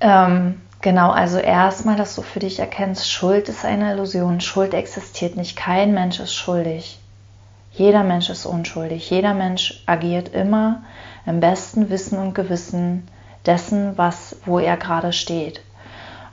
Ähm, 0.00 0.60
genau, 0.80 1.10
also 1.10 1.38
erstmal, 1.38 1.96
dass 1.96 2.14
du 2.14 2.22
für 2.22 2.40
dich 2.40 2.58
erkennst, 2.58 3.10
Schuld 3.10 3.48
ist 3.48 3.64
eine 3.64 3.92
Illusion, 3.92 4.40
Schuld 4.40 4.74
existiert 4.74 5.36
nicht, 5.36 5.56
kein 5.56 5.94
Mensch 5.94 6.20
ist 6.20 6.34
schuldig. 6.34 6.98
Jeder 7.72 8.02
Mensch 8.02 8.28
ist 8.30 8.46
unschuldig, 8.46 9.08
jeder 9.10 9.34
Mensch 9.34 9.82
agiert 9.86 10.34
immer 10.34 10.82
im 11.26 11.40
besten 11.40 11.90
Wissen 11.90 12.18
und 12.18 12.34
Gewissen 12.34 13.06
dessen, 13.46 13.96
was, 13.96 14.36
wo 14.44 14.58
er 14.58 14.76
gerade 14.76 15.12
steht. 15.12 15.60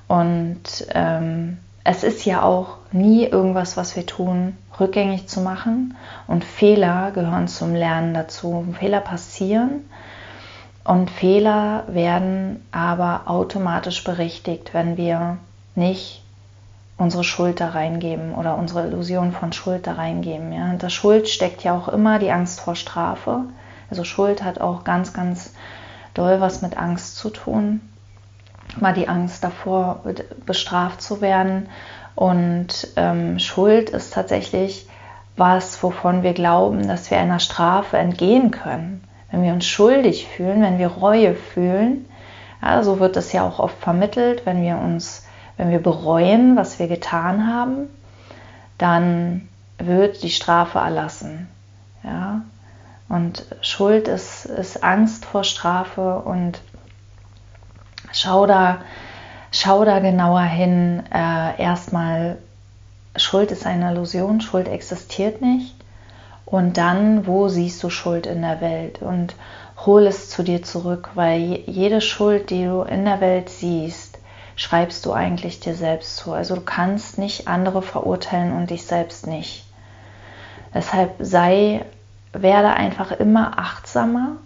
Und 0.07 0.87
ähm, 0.93 1.59
es 1.83 2.03
ist 2.03 2.25
ja 2.25 2.41
auch 2.41 2.77
nie 2.91 3.25
irgendwas, 3.25 3.77
was 3.77 3.95
wir 3.95 4.05
tun, 4.05 4.57
rückgängig 4.79 5.27
zu 5.27 5.41
machen. 5.41 5.95
Und 6.27 6.43
Fehler 6.43 7.11
gehören 7.11 7.47
zum 7.47 7.75
Lernen 7.75 8.13
dazu. 8.13 8.65
Fehler 8.79 9.01
passieren 9.01 9.87
und 10.85 11.11
Fehler 11.11 11.83
werden 11.87 12.65
aber 12.71 13.23
automatisch 13.25 14.03
berichtigt, 14.03 14.73
wenn 14.73 14.95
wir 14.95 15.37
nicht 15.75 16.23
unsere 16.97 17.25
Schuld 17.25 17.59
da 17.59 17.69
reingeben 17.69 18.33
oder 18.33 18.57
unsere 18.57 18.87
Illusion 18.87 19.33
von 19.33 19.51
Schuld 19.51 19.85
da 19.85 19.93
reingeben. 19.93 20.53
Ja? 20.53 20.67
Hinter 20.67 20.89
Schuld 20.89 21.27
steckt 21.27 21.63
ja 21.63 21.75
auch 21.77 21.89
immer 21.89 22.19
die 22.19 22.31
Angst 22.31 22.61
vor 22.61 22.77
Strafe. 22.77 23.41
Also 23.89 24.05
Schuld 24.05 24.43
hat 24.43 24.61
auch 24.61 24.85
ganz, 24.85 25.11
ganz 25.11 25.53
doll 26.13 26.39
was 26.39 26.61
mit 26.61 26.77
Angst 26.77 27.17
zu 27.17 27.29
tun 27.29 27.81
mal 28.79 28.93
die 28.93 29.07
Angst 29.07 29.43
davor, 29.43 30.01
bestraft 30.45 31.01
zu 31.01 31.21
werden. 31.21 31.67
Und 32.15 32.87
ähm, 32.95 33.39
Schuld 33.39 33.89
ist 33.89 34.13
tatsächlich 34.13 34.87
was, 35.37 35.81
wovon 35.83 36.23
wir 36.23 36.33
glauben, 36.33 36.87
dass 36.87 37.11
wir 37.11 37.17
einer 37.17 37.39
Strafe 37.39 37.97
entgehen 37.97 38.51
können. 38.51 39.03
Wenn 39.31 39.43
wir 39.43 39.53
uns 39.53 39.65
schuldig 39.65 40.27
fühlen, 40.27 40.61
wenn 40.61 40.77
wir 40.77 40.87
Reue 40.87 41.35
fühlen, 41.35 42.05
ja, 42.61 42.83
so 42.83 42.99
wird 42.99 43.17
es 43.17 43.31
ja 43.31 43.45
auch 43.45 43.59
oft 43.59 43.77
vermittelt, 43.79 44.45
wenn 44.45 44.61
wir 44.61 44.77
uns, 44.77 45.25
wenn 45.57 45.71
wir 45.71 45.79
bereuen, 45.81 46.55
was 46.55 46.79
wir 46.79 46.87
getan 46.87 47.47
haben, 47.47 47.89
dann 48.77 49.47
wird 49.77 50.23
die 50.23 50.29
Strafe 50.29 50.79
erlassen. 50.79 51.47
Ja? 52.03 52.41
Und 53.09 53.45
Schuld 53.61 54.07
ist, 54.07 54.45
ist 54.45 54.83
Angst 54.83 55.25
vor 55.25 55.43
Strafe 55.43 56.19
und 56.19 56.59
Schau 58.15 58.45
da, 58.45 58.77
schau 59.51 59.83
da 59.83 59.99
genauer 59.99 60.41
hin. 60.41 61.03
Äh, 61.13 61.61
erstmal, 61.61 62.37
Schuld 63.17 63.51
ist 63.51 63.65
eine 63.65 63.91
Illusion, 63.91 64.39
Schuld 64.39 64.69
existiert 64.69 65.41
nicht. 65.41 65.74
Und 66.45 66.77
dann, 66.77 67.25
wo 67.25 67.47
siehst 67.47 67.81
du 67.83 67.89
Schuld 67.89 68.25
in 68.27 68.41
der 68.41 68.61
Welt? 68.61 69.01
Und 69.01 69.35
hol 69.85 70.05
es 70.05 70.29
zu 70.29 70.43
dir 70.43 70.63
zurück, 70.63 71.09
weil 71.15 71.61
jede 71.65 72.01
Schuld, 72.01 72.49
die 72.49 72.65
du 72.65 72.83
in 72.83 73.05
der 73.05 73.19
Welt 73.19 73.49
siehst, 73.49 74.19
schreibst 74.55 75.05
du 75.05 75.11
eigentlich 75.11 75.59
dir 75.59 75.75
selbst 75.75 76.17
zu. 76.17 76.33
Also 76.33 76.55
du 76.55 76.61
kannst 76.61 77.17
nicht 77.17 77.47
andere 77.47 77.81
verurteilen 77.81 78.53
und 78.53 78.69
dich 78.69 78.85
selbst 78.85 79.27
nicht. 79.27 79.65
Deshalb 80.73 81.15
sei, 81.19 81.83
werde 82.31 82.69
einfach 82.69 83.11
immer 83.11 83.57
achtsamer 83.57 84.37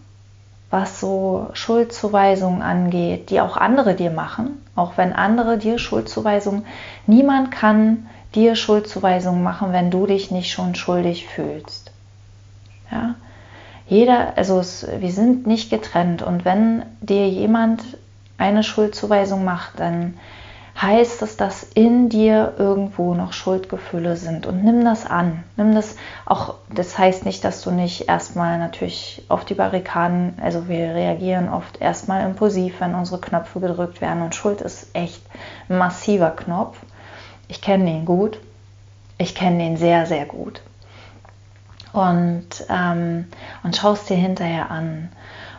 was 0.69 0.99
so 0.99 1.47
Schuldzuweisungen 1.53 2.61
angeht, 2.61 3.29
die 3.29 3.41
auch 3.41 3.57
andere 3.57 3.95
dir 3.95 4.11
machen, 4.11 4.63
auch 4.75 4.97
wenn 4.97 5.13
andere 5.13 5.57
dir 5.57 5.79
Schuldzuweisungen, 5.79 6.65
niemand 7.07 7.51
kann 7.51 8.07
dir 8.35 8.55
Schuldzuweisungen 8.55 9.41
machen, 9.41 9.73
wenn 9.73 9.89
du 9.89 10.05
dich 10.05 10.29
nicht 10.29 10.51
schon 10.51 10.75
schuldig 10.75 11.27
fühlst. 11.27 11.88
Ja? 12.91 13.15
Jeder, 13.88 14.38
also 14.38 14.60
es, 14.60 14.86
wir 15.00 15.12
sind 15.12 15.48
nicht 15.48 15.69
getrennt 15.72 16.22
und 16.22 16.46
wenn 16.46 16.84
dir 17.01 17.27
jemand 17.27 17.84
eine 18.38 18.63
Schuldzuweisung 18.63 19.43
macht, 19.43 19.79
dann 19.79 20.13
heißt 20.81 21.22
es, 21.24 21.36
dass 21.36 21.63
in 21.63 22.08
dir 22.10 22.53
irgendwo 22.58 23.13
noch 23.13 23.34
Schuldgefühle 23.34 24.15
sind. 24.15 24.46
Und 24.46 24.63
nimm 24.63 24.86
das 24.86 25.05
an. 25.05 25.43
Nimm 25.58 25.75
das 25.75 25.96
auch, 26.25 26.55
das 26.74 26.98
heißt 26.98 27.25
nicht, 27.25 27.43
dass 27.43 27.62
du 27.62 27.72
nicht 27.72 28.08
erstmal 28.08 28.58
natürlich 28.58 29.24
auf 29.27 29.43
die 29.43 29.55
Barrikaden, 29.55 30.36
also 30.41 30.69
wir 30.69 30.93
reagieren 30.96 31.50
oft 31.50 31.81
erstmal 31.81 32.25
impulsiv, 32.25 32.79
wenn 32.79 32.96
unsere 32.96 33.19
Knöpfe 33.19 33.60
gedrückt 33.60 34.00
werden. 34.00 34.22
Und 34.24 34.36
Schuld 34.36 34.62
ist 34.62 34.96
echt 34.96 35.22
ein 35.67 35.77
massiver 35.77 36.31
Knopf. 36.31 36.77
Ich 37.48 37.62
kenne 37.62 37.86
den 37.86 38.05
gut. 38.05 38.39
Ich 39.17 39.36
kenne 39.36 39.58
den 39.58 39.75
sehr, 39.75 40.05
sehr 40.05 40.25
gut. 40.25 40.62
Und, 41.91 42.48
ähm, 42.69 43.27
und 43.63 43.75
schaust 43.75 44.10
dir 44.10 44.17
hinterher 44.17 44.69
an. 44.69 45.10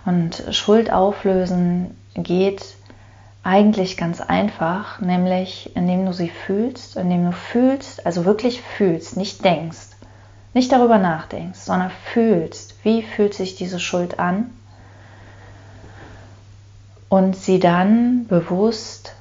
Und 0.04 0.42
Schuld 0.50 0.92
auflösen 0.92 1.96
geht 2.14 2.76
eigentlich 3.42 3.96
ganz 3.96 4.20
einfach, 4.20 5.00
nämlich 5.00 5.74
indem 5.74 6.06
du 6.06 6.12
sie 6.12 6.28
fühlst, 6.28 6.96
indem 6.96 7.26
du 7.26 7.32
fühlst, 7.32 8.04
also 8.04 8.24
wirklich 8.24 8.60
fühlst, 8.60 9.16
nicht 9.16 9.44
denkst, 9.44 9.96
nicht 10.52 10.72
darüber 10.72 10.98
nachdenkst, 10.98 11.60
sondern 11.60 11.90
fühlst, 12.12 12.76
wie 12.84 13.02
fühlt 13.02 13.34
sich 13.34 13.56
diese 13.56 13.80
Schuld 13.80 14.18
an 14.18 14.50
und 17.08 17.36
sie 17.36 17.58
dann 17.58 18.26
bewusst 18.26 19.14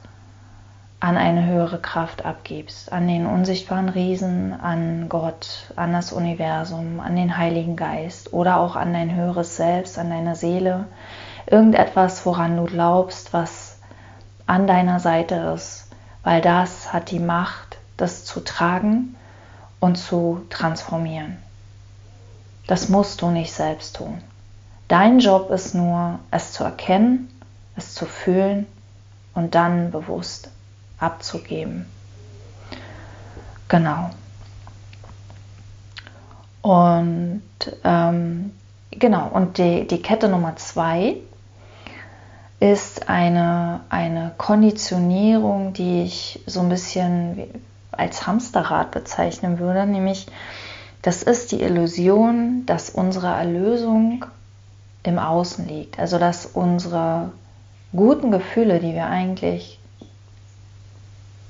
an 0.99 1.15
eine 1.15 1.45
höhere 1.45 1.79
Kraft 1.79 2.25
abgibst, 2.25 2.91
an 2.91 3.07
den 3.07 3.25
unsichtbaren 3.25 3.87
Riesen, 3.87 4.59
an 4.59 5.07
Gott, 5.07 5.71
an 5.77 5.93
das 5.93 6.11
Universum, 6.11 6.99
an 6.99 7.15
den 7.15 7.37
Heiligen 7.37 7.77
Geist 7.77 8.33
oder 8.33 8.59
auch 8.59 8.75
an 8.75 8.91
dein 8.91 9.15
höheres 9.15 9.55
Selbst, 9.55 9.97
an 9.97 10.09
deine 10.09 10.35
Seele, 10.35 10.85
irgendetwas, 11.47 12.25
woran 12.25 12.57
du 12.57 12.65
glaubst, 12.65 13.31
was 13.31 13.77
an 14.45 14.67
deiner 14.67 14.99
Seite 14.99 15.35
ist, 15.55 15.87
weil 16.23 16.41
das 16.41 16.91
hat 16.91 17.11
die 17.11 17.19
Macht, 17.19 17.77
das 17.95 18.25
zu 18.25 18.41
tragen 18.41 19.15
und 19.79 19.97
zu 19.97 20.45
transformieren. 20.49 21.37
Das 22.67 22.89
musst 22.89 23.21
du 23.21 23.29
nicht 23.29 23.53
selbst 23.53 23.95
tun. 23.95 24.21
Dein 24.89 25.19
Job 25.19 25.49
ist 25.49 25.75
nur, 25.75 26.19
es 26.29 26.51
zu 26.51 26.65
erkennen, 26.65 27.29
es 27.77 27.93
zu 27.93 28.05
fühlen 28.05 28.65
und 29.33 29.55
dann 29.55 29.91
bewusst 29.91 30.49
abzugeben. 30.99 31.85
Genau. 33.67 34.09
Und 36.61 37.41
ähm, 37.83 38.51
genau, 38.91 39.27
und 39.27 39.57
die, 39.57 39.87
die 39.87 40.01
Kette 40.01 40.27
Nummer 40.27 40.55
zwei 40.57 41.15
ist 42.59 43.07
eine, 43.07 43.81
eine 43.89 44.33
Konditionierung, 44.37 45.73
die 45.73 46.03
ich 46.03 46.41
so 46.45 46.59
ein 46.59 46.69
bisschen 46.69 47.43
als 47.91 48.27
Hamsterrad 48.27 48.91
bezeichnen 48.91 49.59
würde, 49.59 49.85
nämlich 49.85 50.27
das 51.01 51.23
ist 51.23 51.53
die 51.53 51.61
Illusion, 51.61 52.65
dass 52.65 52.89
unsere 52.89 53.27
Erlösung 53.27 54.25
im 55.03 55.17
Außen 55.17 55.67
liegt, 55.67 55.97
also 55.97 56.19
dass 56.19 56.45
unsere 56.45 57.31
guten 57.93 58.31
Gefühle, 58.31 58.79
die 58.79 58.93
wir 58.93 59.05
eigentlich 59.05 59.79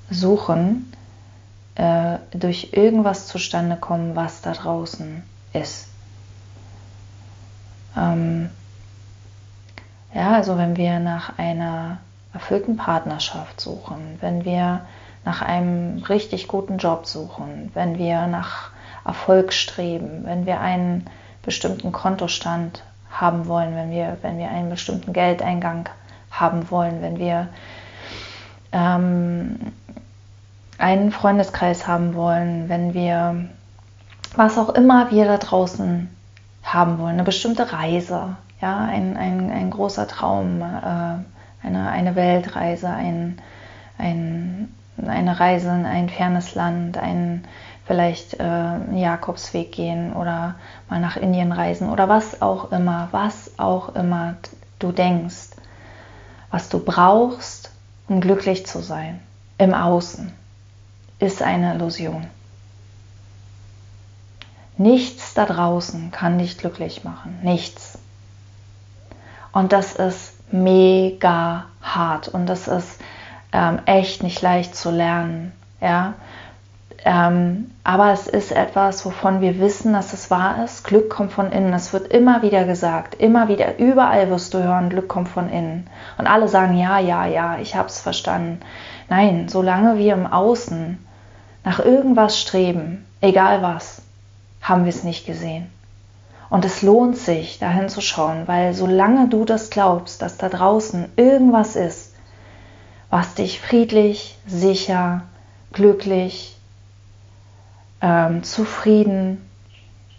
suchen, 0.09 0.91
äh, 1.75 2.17
durch 2.31 2.69
irgendwas 2.73 3.27
zustande 3.27 3.75
kommen, 3.75 4.15
was 4.15 4.41
da 4.41 4.53
draußen 4.53 5.23
ist. 5.53 5.87
Ähm, 7.97 8.49
ja, 10.13 10.31
also 10.31 10.57
wenn 10.57 10.77
wir 10.77 10.99
nach 10.99 11.37
einer 11.37 11.97
erfüllten 12.33 12.77
Partnerschaft 12.77 13.61
suchen, 13.61 14.17
wenn 14.21 14.45
wir 14.45 14.81
nach 15.25 15.41
einem 15.41 15.99
richtig 16.03 16.47
guten 16.47 16.77
Job 16.77 17.05
suchen, 17.05 17.71
wenn 17.73 17.97
wir 17.97 18.27
nach 18.27 18.71
Erfolg 19.05 19.53
streben, 19.53 20.25
wenn 20.25 20.45
wir 20.45 20.59
einen 20.59 21.05
bestimmten 21.43 21.91
Kontostand 21.91 22.83
haben 23.11 23.47
wollen, 23.47 23.75
wenn 23.75 23.91
wir, 23.91 24.17
wenn 24.21 24.37
wir 24.37 24.49
einen 24.49 24.69
bestimmten 24.69 25.13
Geldeingang 25.13 25.89
haben 26.31 26.69
wollen, 26.69 27.01
wenn 27.01 27.17
wir 27.17 27.47
ähm, 28.71 29.73
einen 30.79 31.11
Freundeskreis 31.11 31.87
haben 31.87 32.15
wollen, 32.15 32.69
wenn 32.69 32.93
wir 32.93 33.45
was 34.35 34.57
auch 34.57 34.69
immer 34.69 35.11
wir 35.11 35.25
da 35.25 35.37
draußen 35.37 36.09
haben 36.63 36.99
wollen, 36.99 37.15
eine 37.15 37.23
bestimmte 37.23 37.73
Reise, 37.73 38.37
ja, 38.61 38.79
ein, 38.79 39.17
ein, 39.17 39.51
ein 39.51 39.69
großer 39.71 40.07
Traum, 40.07 40.61
äh, 40.61 41.65
eine, 41.65 41.89
eine 41.89 42.15
Weltreise, 42.15 42.89
ein, 42.89 43.39
ein, 43.97 44.73
eine 45.05 45.39
Reise 45.39 45.69
in 45.69 45.85
ein 45.85 46.09
fernes 46.09 46.55
Land, 46.55 46.97
ein 46.97 47.43
vielleicht 47.85 48.39
äh, 48.39 48.43
einen 48.43 48.97
Jakobsweg 48.97 49.71
gehen 49.71 50.13
oder 50.13 50.55
mal 50.89 50.99
nach 50.99 51.17
Indien 51.17 51.51
reisen 51.51 51.89
oder 51.89 52.07
was 52.07 52.41
auch 52.41 52.71
immer, 52.71 53.07
was 53.11 53.57
auch 53.57 53.95
immer 53.95 54.35
du 54.77 54.91
denkst, 54.91 55.49
was 56.51 56.69
du 56.69 56.79
brauchst, 56.79 57.71
um 58.07 58.21
glücklich 58.21 58.65
zu 58.67 58.79
sein 58.81 59.19
im 59.57 59.73
Außen 59.73 60.38
ist 61.19 61.41
eine 61.41 61.75
Illusion. 61.75 62.27
Nichts 64.77 65.33
da 65.33 65.45
draußen 65.45 66.11
kann 66.11 66.39
dich 66.39 66.57
glücklich 66.57 67.03
machen. 67.03 67.39
Nichts. 67.43 67.99
Und 69.51 69.73
das 69.73 69.95
ist 69.95 70.33
mega 70.53 71.65
hart 71.81 72.29
und 72.29 72.45
das 72.45 72.67
ist 72.67 72.99
ähm, 73.51 73.79
echt 73.85 74.23
nicht 74.23 74.41
leicht 74.41 74.75
zu 74.75 74.89
lernen. 74.91 75.51
Ja? 75.81 76.13
Ähm, 77.05 77.71
aber 77.83 78.11
es 78.11 78.27
ist 78.27 78.51
etwas, 78.51 79.05
wovon 79.05 79.41
wir 79.41 79.59
wissen, 79.59 79.93
dass 79.93 80.13
es 80.13 80.29
wahr 80.31 80.63
ist. 80.63 80.83
Glück 80.83 81.09
kommt 81.09 81.31
von 81.31 81.51
innen. 81.51 81.73
Es 81.73 81.93
wird 81.93 82.07
immer 82.13 82.41
wieder 82.41 82.65
gesagt, 82.65 83.15
immer 83.15 83.47
wieder, 83.47 83.79
überall 83.79 84.29
wirst 84.29 84.53
du 84.53 84.63
hören, 84.63 84.89
Glück 84.89 85.07
kommt 85.07 85.29
von 85.29 85.49
innen. 85.49 85.87
Und 86.17 86.27
alle 86.27 86.47
sagen, 86.47 86.77
ja, 86.77 86.99
ja, 86.99 87.25
ja, 87.25 87.57
ich 87.57 87.75
habe 87.75 87.89
es 87.89 87.99
verstanden. 87.99 88.59
Nein, 89.09 89.47
solange 89.49 89.97
wir 89.97 90.13
im 90.13 90.27
Außen 90.27 90.99
nach 91.63 91.79
irgendwas 91.79 92.39
streben, 92.39 93.05
egal 93.21 93.61
was, 93.61 94.01
haben 94.61 94.85
wir 94.85 94.89
es 94.89 95.03
nicht 95.03 95.25
gesehen. 95.25 95.69
Und 96.49 96.65
es 96.65 96.81
lohnt 96.81 97.17
sich, 97.17 97.59
dahin 97.59 97.89
zu 97.89 98.01
schauen, 98.01 98.47
weil 98.47 98.73
solange 98.73 99.27
du 99.27 99.45
das 99.45 99.69
glaubst, 99.69 100.21
dass 100.21 100.37
da 100.37 100.49
draußen 100.49 101.05
irgendwas 101.15 101.75
ist, 101.75 102.15
was 103.09 103.35
dich 103.35 103.59
friedlich, 103.59 104.37
sicher, 104.47 105.23
glücklich, 105.73 106.55
ähm, 108.01 108.43
zufrieden, 108.43 109.45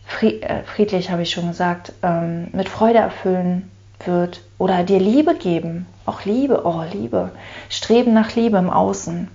fried, 0.07 0.42
äh, 0.42 0.62
friedlich 0.64 1.11
habe 1.11 1.22
ich 1.22 1.31
schon 1.31 1.48
gesagt, 1.48 1.92
ähm, 2.03 2.48
mit 2.53 2.68
Freude 2.68 2.98
erfüllen 2.98 3.70
wird 4.05 4.42
oder 4.59 4.83
dir 4.83 4.98
Liebe 4.98 5.35
geben, 5.35 5.87
auch 6.07 6.24
Liebe, 6.24 6.62
oh 6.64 6.83
Liebe, 6.92 7.31
Streben 7.68 8.12
nach 8.12 8.35
Liebe 8.35 8.59
im 8.59 8.70
Außen, 8.70 9.29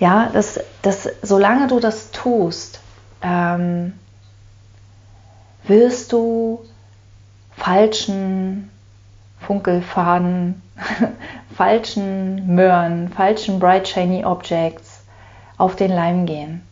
ja, 0.00 0.30
das, 0.32 0.58
das, 0.82 1.08
solange 1.22 1.68
du 1.68 1.78
das 1.78 2.10
tust, 2.10 2.80
ähm, 3.22 3.92
wirst 5.64 6.12
du 6.12 6.64
falschen 7.56 8.70
Funkelfaden, 9.40 10.62
falschen 11.54 12.54
Möhren, 12.54 13.10
falschen 13.10 13.58
Bright 13.58 13.88
Shiny 13.88 14.24
Objects 14.24 15.02
auf 15.58 15.76
den 15.76 15.92
Leim 15.92 16.24
gehen. 16.24 16.62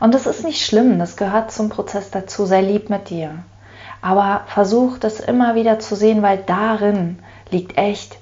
Und 0.00 0.12
das 0.12 0.26
ist 0.26 0.44
nicht 0.44 0.66
schlimm, 0.66 0.98
das 0.98 1.16
gehört 1.16 1.52
zum 1.52 1.68
Prozess 1.68 2.10
dazu, 2.10 2.46
sei 2.46 2.62
lieb 2.62 2.90
mit 2.90 3.10
dir. 3.10 3.44
Aber 4.02 4.42
versuch 4.46 4.98
das 4.98 5.20
immer 5.20 5.54
wieder 5.54 5.78
zu 5.78 5.94
sehen, 5.94 6.22
weil 6.22 6.38
darin 6.38 7.20
liegt 7.50 7.78
echt 7.78 8.18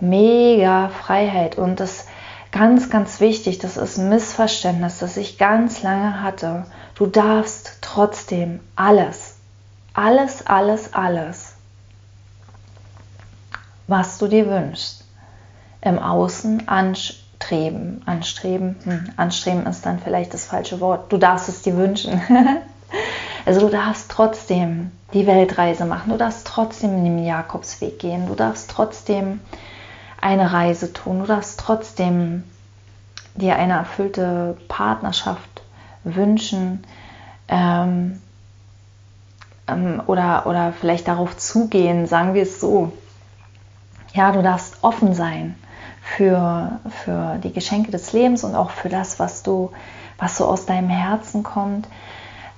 mega 0.00 0.88
Freiheit 0.88 1.56
und 1.56 1.78
das 1.78 2.08
Ganz, 2.54 2.88
ganz 2.88 3.18
wichtig, 3.18 3.58
das 3.58 3.76
ist 3.76 3.98
ein 3.98 4.10
Missverständnis, 4.10 5.00
das 5.00 5.16
ich 5.16 5.38
ganz 5.38 5.82
lange 5.82 6.22
hatte. 6.22 6.66
Du 6.94 7.06
darfst 7.06 7.78
trotzdem 7.80 8.60
alles, 8.76 9.34
alles, 9.92 10.46
alles, 10.46 10.94
alles, 10.94 11.54
was 13.88 14.18
du 14.18 14.28
dir 14.28 14.48
wünschst, 14.48 15.04
im 15.80 15.98
Außen 15.98 16.68
anstreben. 16.68 18.02
Anstreben, 18.06 18.76
hm, 18.84 19.10
anstreben 19.16 19.66
ist 19.66 19.84
dann 19.84 19.98
vielleicht 19.98 20.32
das 20.32 20.44
falsche 20.44 20.78
Wort. 20.78 21.12
Du 21.12 21.18
darfst 21.18 21.48
es 21.48 21.62
dir 21.62 21.76
wünschen. 21.76 22.22
also 23.46 23.62
du 23.62 23.68
darfst 23.68 24.12
trotzdem 24.12 24.92
die 25.12 25.26
Weltreise 25.26 25.86
machen, 25.86 26.12
du 26.12 26.18
darfst 26.18 26.46
trotzdem 26.46 26.98
in 26.98 27.04
den 27.04 27.24
Jakobsweg 27.24 27.98
gehen, 27.98 28.28
du 28.28 28.36
darfst 28.36 28.70
trotzdem 28.70 29.40
eine 30.24 30.52
Reise 30.54 30.92
tun. 30.92 31.20
Du 31.20 31.26
darfst 31.26 31.60
trotzdem 31.60 32.44
dir 33.34 33.56
eine 33.56 33.74
erfüllte 33.74 34.56
Partnerschaft 34.68 35.62
wünschen 36.02 36.82
ähm, 37.48 38.20
ähm, 39.68 40.02
oder, 40.06 40.46
oder 40.46 40.72
vielleicht 40.72 41.08
darauf 41.08 41.36
zugehen, 41.36 42.06
sagen 42.06 42.32
wir 42.32 42.42
es 42.42 42.58
so. 42.58 42.92
Ja, 44.14 44.32
du 44.32 44.42
darfst 44.42 44.82
offen 44.82 45.14
sein 45.14 45.56
für, 46.00 46.80
für 47.04 47.38
die 47.42 47.52
Geschenke 47.52 47.90
des 47.90 48.14
Lebens 48.14 48.44
und 48.44 48.54
auch 48.54 48.70
für 48.70 48.88
das, 48.88 49.18
was 49.18 49.42
du, 49.42 49.72
was 50.16 50.38
so 50.38 50.46
aus 50.46 50.64
deinem 50.64 50.88
Herzen 50.88 51.42
kommt. 51.42 51.86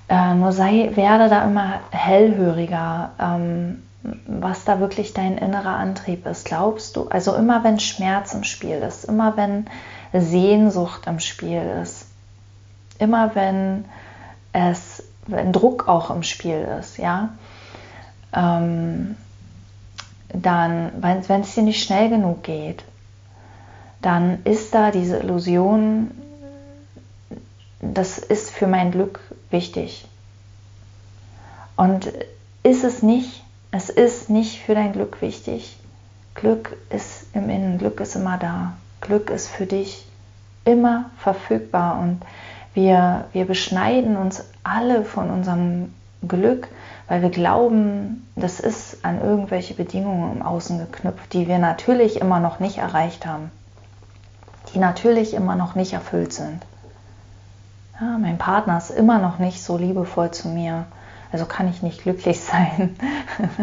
Äh, 0.07 0.35
nur 0.35 0.53
sei, 0.53 0.91
werde 0.93 1.27
da 1.27 1.43
immer 1.43 1.81
hellhöriger. 1.91 3.11
Ähm, 3.19 3.83
was 4.25 4.63
da 4.65 4.79
wirklich 4.79 5.13
dein 5.13 5.37
innerer 5.37 5.75
Antrieb 5.75 6.25
ist. 6.25 6.45
Glaubst 6.45 6.95
du, 6.95 7.07
also 7.07 7.35
immer 7.35 7.63
wenn 7.63 7.79
Schmerz 7.79 8.33
im 8.33 8.43
Spiel 8.43 8.77
ist, 8.77 9.05
immer 9.05 9.35
wenn 9.37 9.65
Sehnsucht 10.13 11.07
im 11.07 11.19
Spiel 11.19 11.61
ist, 11.81 12.05
immer 12.99 13.35
wenn 13.35 13.85
es, 14.53 15.03
wenn 15.27 15.51
Druck 15.51 15.87
auch 15.87 16.09
im 16.09 16.23
Spiel 16.23 16.67
ist, 16.79 16.97
ja, 16.97 17.29
ähm, 18.33 19.17
dann, 20.29 20.91
wenn 20.97 21.41
es 21.41 21.55
dir 21.55 21.63
nicht 21.63 21.83
schnell 21.83 22.09
genug 22.09 22.43
geht, 22.43 22.83
dann 24.01 24.43
ist 24.43 24.73
da 24.73 24.91
diese 24.91 25.17
Illusion, 25.17 26.11
das 27.81 28.17
ist 28.17 28.51
für 28.51 28.67
mein 28.67 28.91
Glück 28.91 29.19
wichtig. 29.49 30.05
Und 31.75 32.11
ist 32.63 32.83
es 32.83 33.03
nicht, 33.03 33.43
es 33.77 33.91
ist 33.91 34.31
nicht 34.31 34.59
für 34.63 34.73
dein 34.73 34.91
Glück 34.91 35.21
wichtig. 35.21 35.77
Glück 36.33 36.75
ist 36.89 37.27
im 37.33 37.47
Innen, 37.47 37.77
Glück 37.77 37.99
ist 37.99 38.15
immer 38.15 38.39
da. 38.39 38.73
Glück 39.01 39.29
ist 39.29 39.49
für 39.49 39.67
dich 39.67 40.03
immer 40.65 41.11
verfügbar 41.19 41.99
und 41.99 42.21
wir, 42.73 43.25
wir 43.33 43.45
beschneiden 43.45 44.17
uns 44.17 44.43
alle 44.63 45.05
von 45.05 45.29
unserem 45.29 45.93
Glück, 46.27 46.67
weil 47.07 47.21
wir 47.21 47.29
glauben, 47.29 48.27
das 48.35 48.59
ist 48.59 49.05
an 49.05 49.21
irgendwelche 49.21 49.75
Bedingungen 49.75 50.37
im 50.37 50.41
Außen 50.41 50.79
geknüpft, 50.79 51.33
die 51.33 51.47
wir 51.47 51.59
natürlich 51.59 52.19
immer 52.19 52.39
noch 52.39 52.59
nicht 52.59 52.79
erreicht 52.79 53.27
haben, 53.27 53.51
die 54.73 54.79
natürlich 54.79 55.35
immer 55.35 55.55
noch 55.55 55.75
nicht 55.75 55.93
erfüllt 55.93 56.33
sind. 56.33 56.65
Ja, 58.01 58.17
mein 58.17 58.39
Partner 58.39 58.79
ist 58.79 58.89
immer 58.89 59.19
noch 59.19 59.37
nicht 59.37 59.61
so 59.61 59.77
liebevoll 59.77 60.31
zu 60.31 60.47
mir, 60.47 60.85
also 61.31 61.45
kann 61.45 61.69
ich 61.69 61.81
nicht 61.81 62.03
glücklich 62.03 62.39
sein. 62.39 62.95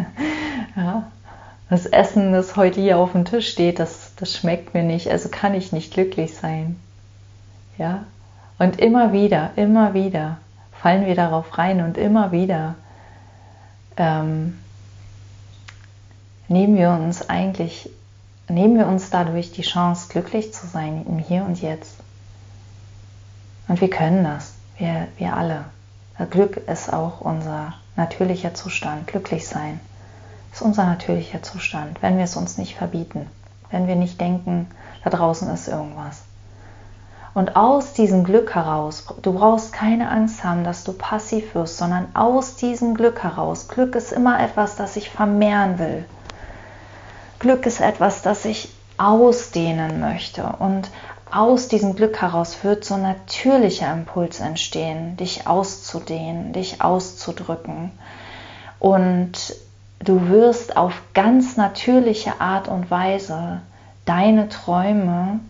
ja, 0.77 1.05
das 1.71 1.87
Essen, 1.87 2.33
das 2.33 2.57
heute 2.57 2.81
hier 2.81 2.99
auf 2.99 3.13
dem 3.13 3.25
Tisch 3.25 3.49
steht, 3.49 3.79
das, 3.79 4.13
das 4.17 4.37
schmeckt 4.37 4.75
mir 4.75 4.83
nicht, 4.83 5.11
also 5.11 5.29
kann 5.29 5.55
ich 5.55 5.73
nicht 5.73 5.93
glücklich 5.93 6.35
sein. 6.35 6.79
Ja, 7.79 8.05
und 8.59 8.79
immer 8.79 9.13
wieder, 9.13 9.51
immer 9.57 9.95
wieder 9.95 10.39
fallen 10.73 11.07
wir 11.07 11.15
darauf 11.15 11.57
rein 11.59 11.81
und 11.81 11.97
immer 11.97 12.31
wieder 12.31 12.75
ähm, 13.97 14.59
nehmen 16.49 16.77
wir 16.77 16.91
uns 16.91 17.29
eigentlich, 17.29 17.91
nehmen 18.49 18.77
wir 18.77 18.87
uns 18.87 19.11
dadurch 19.11 19.53
die 19.53 19.63
Chance, 19.63 20.09
glücklich 20.09 20.53
zu 20.53 20.67
sein 20.67 21.05
im 21.07 21.19
Hier 21.19 21.45
und 21.45 21.61
Jetzt. 21.61 21.97
Und 23.67 23.81
wir 23.81 23.91
können 23.91 24.25
das, 24.25 24.55
wir, 24.79 25.09
wir 25.17 25.35
alle. 25.37 25.65
Glück 26.31 26.57
ist 26.69 26.93
auch 26.93 27.21
unser 27.21 27.75
natürlicher 27.97 28.55
Zustand, 28.55 29.07
glücklich 29.07 29.47
sein 29.47 29.81
ist 30.55 30.63
unser 30.63 30.85
natürlicher 30.85 31.43
Zustand, 31.43 32.01
wenn 32.01 32.17
wir 32.17 32.25
es 32.25 32.37
uns 32.37 32.59
nicht 32.59 32.77
verbieten, 32.77 33.27
wenn 33.71 33.89
wir 33.89 33.97
nicht 33.97 34.21
denken, 34.21 34.69
da 35.03 35.11
draußen 35.11 35.49
ist 35.53 35.67
irgendwas. 35.67 36.23
Und 37.35 37.57
aus 37.57 37.93
diesem 37.95 38.23
Glück 38.23 38.55
heraus, 38.55 39.05
du 39.21 39.33
brauchst 39.33 39.73
keine 39.73 40.09
Angst 40.09 40.45
haben, 40.45 40.63
dass 40.63 40.85
du 40.85 40.93
passiv 40.93 41.57
wirst, 41.57 41.79
sondern 41.79 42.07
aus 42.15 42.55
diesem 42.55 42.95
Glück 42.95 43.25
heraus. 43.25 43.67
Glück 43.67 43.97
ist 43.97 44.13
immer 44.13 44.41
etwas, 44.41 44.77
das 44.77 44.95
ich 44.95 45.11
vermehren 45.11 45.81
will. 45.81 46.05
Glück 47.41 47.67
ist 47.67 47.81
etwas, 47.81 48.23
das 48.23 48.45
ich 48.45 48.73
ausdehnen 48.97 49.99
möchte. 49.99 50.45
Und 50.61 50.89
aus 51.35 51.67
diesem 51.67 51.97
Glück 51.97 52.23
heraus 52.23 52.63
wird 52.63 52.85
so 52.85 52.95
ein 52.95 53.03
natürlicher 53.03 53.93
Impuls 53.93 54.39
entstehen, 54.39 55.17
dich 55.17 55.49
auszudehnen, 55.49 56.53
dich 56.53 56.81
auszudrücken. 56.81 57.91
Und 58.79 59.57
du 59.99 60.29
wirst 60.29 60.77
auf 60.77 60.93
ganz 61.13 61.57
natürliche 61.57 62.41
Art 62.41 62.69
und 62.69 62.89
Weise 62.91 63.63
deine 64.05 64.49
Träume 64.49 65.41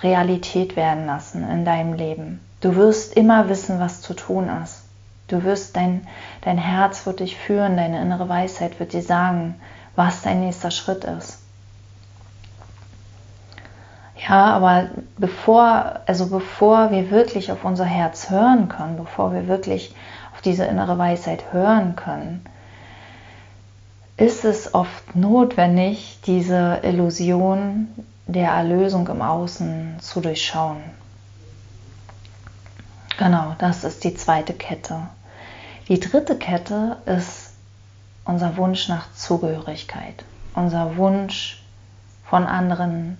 Realität 0.00 0.76
werden 0.76 1.06
lassen 1.06 1.48
in 1.48 1.64
deinem 1.64 1.94
Leben. 1.94 2.40
Du 2.60 2.76
wirst 2.76 3.14
immer 3.16 3.48
wissen, 3.48 3.80
was 3.80 4.00
zu 4.00 4.14
tun 4.14 4.48
ist. 4.62 4.82
Du 5.26 5.42
wirst 5.42 5.76
dein, 5.76 6.06
dein 6.42 6.58
Herz 6.58 7.04
wird 7.04 7.18
dich 7.18 7.36
führen, 7.36 7.76
deine 7.76 8.00
innere 8.00 8.28
Weisheit 8.28 8.78
wird 8.78 8.92
dir 8.92 9.02
sagen, 9.02 9.56
was 9.96 10.22
dein 10.22 10.40
nächster 10.40 10.70
Schritt 10.70 11.04
ist. 11.04 11.38
Ja, 14.26 14.52
aber 14.52 14.88
bevor, 15.16 16.00
also 16.06 16.28
bevor 16.28 16.90
wir 16.90 17.10
wirklich 17.10 17.52
auf 17.52 17.64
unser 17.64 17.84
Herz 17.84 18.30
hören 18.30 18.68
können, 18.68 18.96
bevor 18.96 19.32
wir 19.32 19.46
wirklich 19.46 19.94
auf 20.34 20.40
diese 20.40 20.64
innere 20.64 20.98
Weisheit 20.98 21.52
hören 21.52 21.94
können, 21.94 22.44
ist 24.16 24.44
es 24.44 24.74
oft 24.74 25.14
notwendig, 25.14 26.18
diese 26.26 26.80
Illusion 26.82 27.88
der 28.26 28.50
Erlösung 28.50 29.06
im 29.06 29.22
Außen 29.22 29.96
zu 30.00 30.20
durchschauen. 30.20 30.82
Genau, 33.18 33.54
das 33.58 33.84
ist 33.84 34.02
die 34.02 34.14
zweite 34.14 34.52
Kette. 34.52 35.02
Die 35.88 36.00
dritte 36.00 36.36
Kette 36.36 36.96
ist 37.06 37.52
unser 38.24 38.56
Wunsch 38.56 38.88
nach 38.88 39.12
Zugehörigkeit, 39.14 40.24
unser 40.54 40.96
Wunsch 40.96 41.62
von 42.28 42.44
anderen 42.44 43.16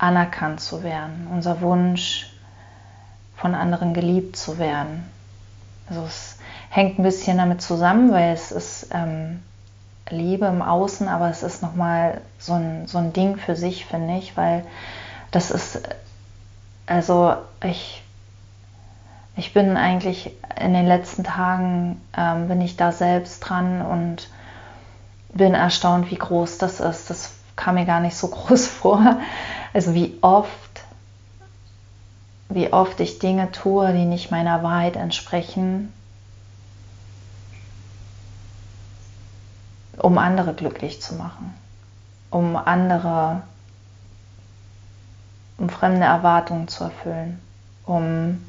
anerkannt 0.00 0.60
zu 0.60 0.82
werden, 0.82 1.28
unser 1.30 1.60
Wunsch 1.60 2.32
von 3.36 3.54
anderen 3.54 3.92
geliebt 3.92 4.36
zu 4.36 4.58
werden. 4.58 5.04
Also 5.88 6.02
es 6.04 6.38
hängt 6.70 6.98
ein 6.98 7.02
bisschen 7.02 7.36
damit 7.36 7.60
zusammen, 7.60 8.10
weil 8.12 8.32
es 8.32 8.50
ist 8.50 8.88
ähm, 8.92 9.42
Liebe 10.08 10.46
im 10.46 10.62
Außen, 10.62 11.06
aber 11.08 11.28
es 11.28 11.42
ist 11.42 11.62
nochmal 11.62 12.22
so 12.38 12.54
ein, 12.54 12.86
so 12.86 12.98
ein 12.98 13.12
Ding 13.12 13.36
für 13.36 13.56
sich, 13.56 13.84
finde 13.84 14.16
ich, 14.16 14.36
weil 14.36 14.64
das 15.32 15.50
ist, 15.50 15.80
also 16.86 17.34
ich, 17.62 18.02
ich 19.36 19.52
bin 19.52 19.76
eigentlich 19.76 20.32
in 20.58 20.72
den 20.72 20.86
letzten 20.86 21.24
Tagen, 21.24 22.00
ähm, 22.16 22.48
bin 22.48 22.60
ich 22.62 22.76
da 22.76 22.90
selbst 22.92 23.40
dran 23.40 23.82
und 23.82 24.28
bin 25.32 25.54
erstaunt, 25.54 26.10
wie 26.10 26.16
groß 26.16 26.58
das 26.58 26.80
ist. 26.80 27.10
Das 27.10 27.32
kam 27.56 27.74
mir 27.74 27.84
gar 27.84 28.00
nicht 28.00 28.16
so 28.16 28.28
groß 28.28 28.66
vor. 28.66 29.18
Also 29.72 29.94
wie 29.94 30.18
oft, 30.20 30.84
wie 32.48 32.72
oft 32.72 32.98
ich 33.00 33.18
Dinge 33.18 33.52
tue, 33.52 33.92
die 33.92 34.04
nicht 34.04 34.30
meiner 34.30 34.62
Wahrheit 34.62 34.96
entsprechen 34.96 35.92
um 40.02 40.18
andere 40.18 40.54
glücklich 40.54 41.00
zu 41.00 41.14
machen, 41.14 41.54
um 42.30 42.56
andere, 42.56 43.42
um 45.58 45.68
fremde 45.68 46.04
Erwartungen 46.04 46.68
zu 46.68 46.84
erfüllen, 46.84 47.40
um 47.86 48.44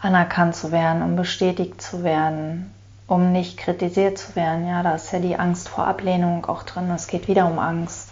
anerkannt 0.00 0.54
zu 0.54 0.72
werden, 0.72 1.02
um 1.02 1.16
bestätigt 1.16 1.80
zu 1.80 2.04
werden, 2.04 2.72
um 3.06 3.32
nicht 3.32 3.58
kritisiert 3.58 4.18
zu 4.18 4.36
werden. 4.36 4.66
Ja, 4.66 4.82
da 4.82 4.94
ist 4.94 5.12
ja 5.12 5.18
die 5.18 5.38
Angst 5.38 5.68
vor 5.68 5.86
Ablehnung 5.86 6.46
auch 6.46 6.62
drin. 6.62 6.90
Es 6.90 7.06
geht 7.06 7.28
wieder 7.28 7.46
um 7.46 7.58
Angst. 7.58 8.09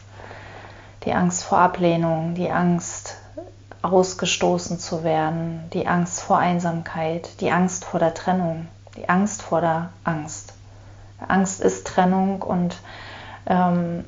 Die 1.08 1.14
Angst 1.14 1.44
vor 1.44 1.56
Ablehnung, 1.56 2.34
die 2.34 2.50
Angst 2.50 3.16
ausgestoßen 3.80 4.78
zu 4.78 5.04
werden, 5.04 5.62
die 5.72 5.86
Angst 5.86 6.20
vor 6.20 6.36
Einsamkeit, 6.36 7.40
die 7.40 7.50
Angst 7.50 7.86
vor 7.86 7.98
der 7.98 8.12
Trennung, 8.12 8.68
die 8.94 9.08
Angst 9.08 9.40
vor 9.40 9.62
der 9.62 9.88
Angst. 10.04 10.52
Angst 11.26 11.62
ist 11.62 11.86
Trennung 11.86 12.42
und 12.42 12.76
ähm, 13.46 14.04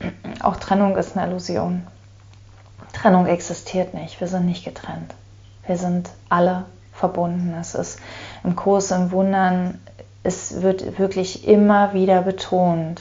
auch 0.42 0.56
Trennung 0.56 0.98
ist 0.98 1.16
eine 1.16 1.30
Illusion. 1.30 1.86
Trennung 2.92 3.24
existiert 3.24 3.94
nicht. 3.94 4.20
Wir 4.20 4.28
sind 4.28 4.44
nicht 4.44 4.66
getrennt. 4.66 5.14
Wir 5.66 5.78
sind 5.78 6.10
alle 6.28 6.66
verbunden. 6.92 7.56
Es 7.58 7.74
ist 7.74 8.00
im 8.42 8.54
Kurs 8.54 8.90
im 8.90 9.12
Wundern, 9.12 9.80
es 10.22 10.60
wird 10.60 10.98
wirklich 10.98 11.48
immer 11.48 11.94
wieder 11.94 12.20
betont, 12.20 13.00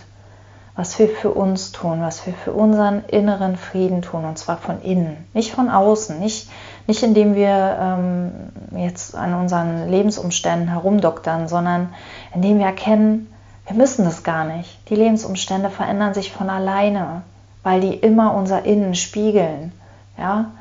was 0.76 0.98
wir 0.98 1.08
für 1.08 1.30
uns 1.30 1.72
tun, 1.72 2.02
was 2.02 2.26
wir 2.26 2.34
für 2.34 2.52
unseren 2.52 3.06
inneren 3.06 3.58
Frieden 3.58 4.02
tun, 4.02 4.26
und 4.26 4.38
zwar 4.40 4.58
von 4.58 4.82
innen, 4.82 5.18
nicht 5.34 5.52
von 5.52 5.70
außen, 5.70 6.20
nicht, 6.20 6.50
nicht 6.88 7.04
indem 7.04 7.36
wir 7.36 7.78
ähm, 7.80 8.32
jetzt 8.76 9.16
an 9.16 9.36
unseren 9.36 9.90
Lebensumständen 9.90 10.70
herumdoktern, 10.70 11.48
sondern 11.48 11.94
indem 12.34 12.58
wir 12.58 12.66
erkennen, 12.66 13.32
wir 13.68 13.76
müssen 13.76 14.04
das 14.04 14.24
gar 14.24 14.46
nicht. 14.46 14.90
Die 14.90 14.96
Lebensumstände 14.96 15.70
verändern 15.70 16.14
sich 16.14 16.32
von 16.32 16.50
alleine, 16.50 17.22
weil 17.62 17.80
die 17.80 17.94
immer 17.94 18.34
unser 18.34 18.66
Innen 18.66 18.96
spiegeln. 18.96 19.72
Ja? 20.18 20.52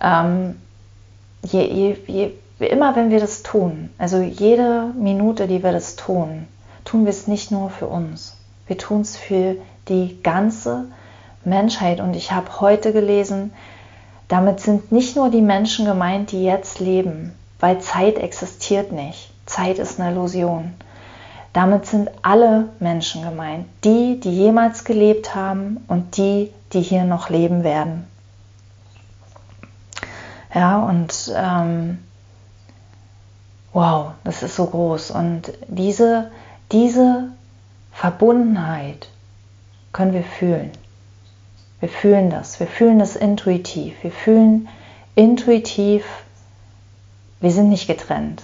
Ähm, 0.00 0.60
je, 1.42 1.62
je, 1.66 1.96
je, 2.06 2.32
immer 2.66 2.96
wenn 2.96 3.10
wir 3.10 3.20
das 3.20 3.42
tun, 3.42 3.90
also 3.98 4.18
jede 4.18 4.90
Minute, 4.98 5.46
die 5.46 5.62
wir 5.62 5.72
das 5.72 5.96
tun, 5.96 6.48
tun 6.84 7.04
wir 7.04 7.10
es 7.10 7.28
nicht 7.28 7.50
nur 7.50 7.70
für 7.70 7.86
uns. 7.86 8.36
Wir 8.66 8.78
tun 8.78 9.02
es 9.02 9.16
für 9.16 9.56
die 9.88 10.18
ganze 10.22 10.86
Menschheit. 11.44 12.00
Und 12.00 12.14
ich 12.14 12.32
habe 12.32 12.60
heute 12.60 12.92
gelesen, 12.92 13.52
damit 14.28 14.60
sind 14.60 14.92
nicht 14.92 15.16
nur 15.16 15.30
die 15.30 15.42
Menschen 15.42 15.84
gemeint, 15.84 16.32
die 16.32 16.44
jetzt 16.44 16.80
leben, 16.80 17.34
weil 17.60 17.80
Zeit 17.80 18.18
existiert 18.18 18.92
nicht. 18.92 19.30
Zeit 19.46 19.78
ist 19.78 20.00
eine 20.00 20.12
Illusion. 20.12 20.74
Damit 21.52 21.86
sind 21.86 22.10
alle 22.22 22.68
Menschen 22.80 23.22
gemeint, 23.22 23.66
die, 23.84 24.18
die 24.18 24.34
jemals 24.36 24.84
gelebt 24.84 25.34
haben 25.34 25.84
und 25.86 26.16
die, 26.16 26.50
die 26.72 26.80
hier 26.80 27.04
noch 27.04 27.28
leben 27.28 27.62
werden. 27.62 28.08
Ja, 30.52 30.84
und 30.84 31.32
ähm, 31.36 31.98
wow, 33.72 34.12
das 34.24 34.42
ist 34.42 34.56
so 34.56 34.66
groß. 34.66 35.12
Und 35.12 35.52
diese, 35.68 36.30
diese 36.72 37.28
Verbundenheit 37.94 39.08
können 39.92 40.12
wir 40.12 40.24
fühlen. 40.24 40.72
Wir 41.80 41.88
fühlen 41.88 42.30
das, 42.30 42.60
wir 42.60 42.66
fühlen 42.66 42.98
das 42.98 43.16
intuitiv. 43.16 43.94
Wir 44.02 44.10
fühlen 44.10 44.68
intuitiv, 45.14 46.04
wir 47.40 47.50
sind 47.50 47.68
nicht 47.68 47.86
getrennt. 47.86 48.42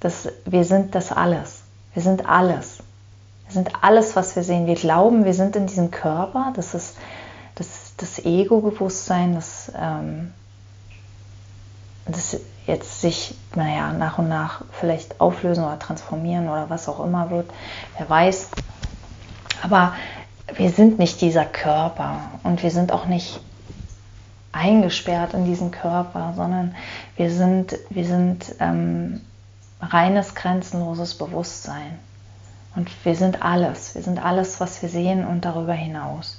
Das, 0.00 0.28
wir 0.44 0.64
sind 0.64 0.94
das 0.94 1.12
alles. 1.12 1.62
Wir 1.94 2.02
sind 2.02 2.28
alles. 2.28 2.78
Wir 3.46 3.52
sind 3.52 3.70
alles, 3.82 4.16
was 4.16 4.36
wir 4.36 4.42
sehen. 4.42 4.66
Wir 4.66 4.74
glauben, 4.74 5.24
wir 5.24 5.34
sind 5.34 5.56
in 5.56 5.66
diesem 5.66 5.90
Körper. 5.90 6.52
Das 6.56 6.74
ist 6.74 6.96
das, 7.54 7.94
das 7.96 8.18
Ego-Bewusstsein, 8.24 9.34
das, 9.34 9.70
ähm, 9.76 10.32
das 12.06 12.38
jetzt 12.66 13.00
sich, 13.00 13.34
naja, 13.54 13.92
nach 13.92 14.18
und 14.18 14.28
nach 14.28 14.62
vielleicht 14.72 15.20
auflösen 15.20 15.64
oder 15.64 15.78
transformieren 15.78 16.48
oder 16.48 16.70
was 16.70 16.88
auch 16.88 17.04
immer 17.04 17.30
wird, 17.30 17.50
wer 17.98 18.08
weiß. 18.08 18.48
Aber 19.62 19.94
wir 20.56 20.70
sind 20.70 20.98
nicht 20.98 21.20
dieser 21.20 21.44
Körper 21.44 22.18
und 22.42 22.62
wir 22.62 22.70
sind 22.70 22.92
auch 22.92 23.06
nicht 23.06 23.40
eingesperrt 24.50 25.34
in 25.34 25.44
diesen 25.44 25.70
Körper, 25.70 26.34
sondern 26.36 26.74
wir 27.16 27.30
sind, 27.30 27.78
wir 27.88 28.04
sind 28.04 28.54
ähm, 28.60 29.22
reines, 29.80 30.34
grenzenloses 30.34 31.14
Bewusstsein. 31.14 31.98
Und 32.74 32.90
wir 33.04 33.14
sind 33.14 33.42
alles. 33.42 33.94
Wir 33.94 34.02
sind 34.02 34.22
alles, 34.22 34.60
was 34.60 34.80
wir 34.82 34.88
sehen 34.88 35.26
und 35.26 35.44
darüber 35.44 35.74
hinaus. 35.74 36.38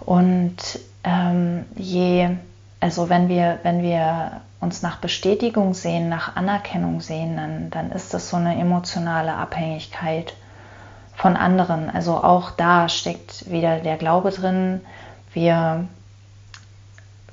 Und 0.00 0.56
ähm, 1.02 1.64
je, 1.76 2.28
also 2.80 3.08
wenn 3.08 3.28
wir, 3.28 3.58
wenn 3.62 3.82
wir 3.82 4.42
uns 4.60 4.82
nach 4.82 4.98
Bestätigung 4.98 5.74
sehen, 5.74 6.08
nach 6.08 6.36
Anerkennung 6.36 7.00
sehen, 7.00 7.36
dann, 7.36 7.70
dann 7.70 7.90
ist 7.90 8.12
das 8.12 8.28
so 8.28 8.36
eine 8.36 8.58
emotionale 8.58 9.34
Abhängigkeit 9.34 10.34
von 11.16 11.36
anderen. 11.36 11.90
Also 11.90 12.16
auch 12.16 12.50
da 12.50 12.88
steckt 12.88 13.50
wieder 13.50 13.78
der 13.78 13.96
Glaube 13.96 14.30
drin, 14.30 14.80
wir, 15.32 15.86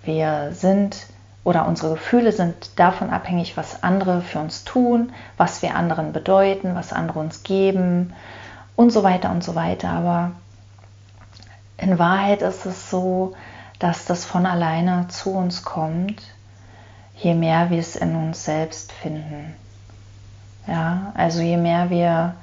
wir 0.03 0.51
sind 0.53 1.07
oder 1.43 1.67
unsere 1.67 1.93
Gefühle 1.93 2.31
sind 2.31 2.79
davon 2.79 3.09
abhängig, 3.09 3.57
was 3.57 3.83
andere 3.83 4.21
für 4.21 4.39
uns 4.39 4.63
tun, 4.63 5.11
was 5.37 5.61
wir 5.61 5.75
anderen 5.75 6.13
bedeuten, 6.13 6.75
was 6.75 6.93
andere 6.93 7.19
uns 7.19 7.43
geben 7.43 8.13
und 8.75 8.91
so 8.91 9.03
weiter 9.03 9.31
und 9.31 9.43
so 9.43 9.55
weiter. 9.55 9.89
Aber 9.89 10.31
in 11.77 11.97
Wahrheit 11.97 12.43
ist 12.43 12.65
es 12.65 12.91
so, 12.91 13.33
dass 13.79 14.05
das 14.05 14.25
von 14.25 14.45
alleine 14.45 15.07
zu 15.07 15.31
uns 15.31 15.63
kommt, 15.63 16.21
je 17.17 17.33
mehr 17.33 17.71
wir 17.71 17.79
es 17.79 17.95
in 17.95 18.15
uns 18.15 18.45
selbst 18.45 18.91
finden. 18.91 19.55
Ja, 20.67 21.11
also 21.15 21.41
je 21.41 21.57
mehr 21.57 21.89
wir 21.89 22.35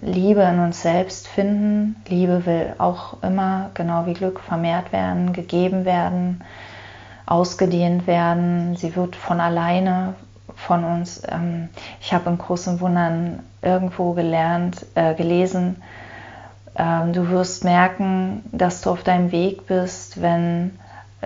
Liebe 0.00 0.42
in 0.42 0.58
uns 0.60 0.82
selbst 0.82 1.28
finden, 1.28 1.96
Liebe 2.08 2.44
will 2.46 2.74
auch 2.78 3.22
immer, 3.22 3.70
genau 3.74 4.06
wie 4.06 4.14
Glück, 4.14 4.40
vermehrt 4.40 4.92
werden, 4.92 5.32
gegeben 5.32 5.84
werden, 5.84 6.42
ausgedehnt 7.26 8.06
werden. 8.06 8.76
Sie 8.76 8.94
wird 8.96 9.16
von 9.16 9.40
alleine 9.40 10.14
von 10.54 10.84
uns. 10.84 11.22
Ähm, 11.28 11.68
ich 12.00 12.12
habe 12.12 12.30
in 12.30 12.38
großen 12.38 12.80
Wundern 12.80 13.40
irgendwo 13.62 14.12
gelernt, 14.12 14.84
äh, 14.94 15.14
gelesen, 15.14 15.82
ähm, 16.78 17.12
du 17.12 17.28
wirst 17.28 17.64
merken, 17.64 18.42
dass 18.52 18.80
du 18.80 18.90
auf 18.90 19.02
deinem 19.02 19.32
Weg 19.32 19.66
bist, 19.66 20.22
wenn 20.22 20.78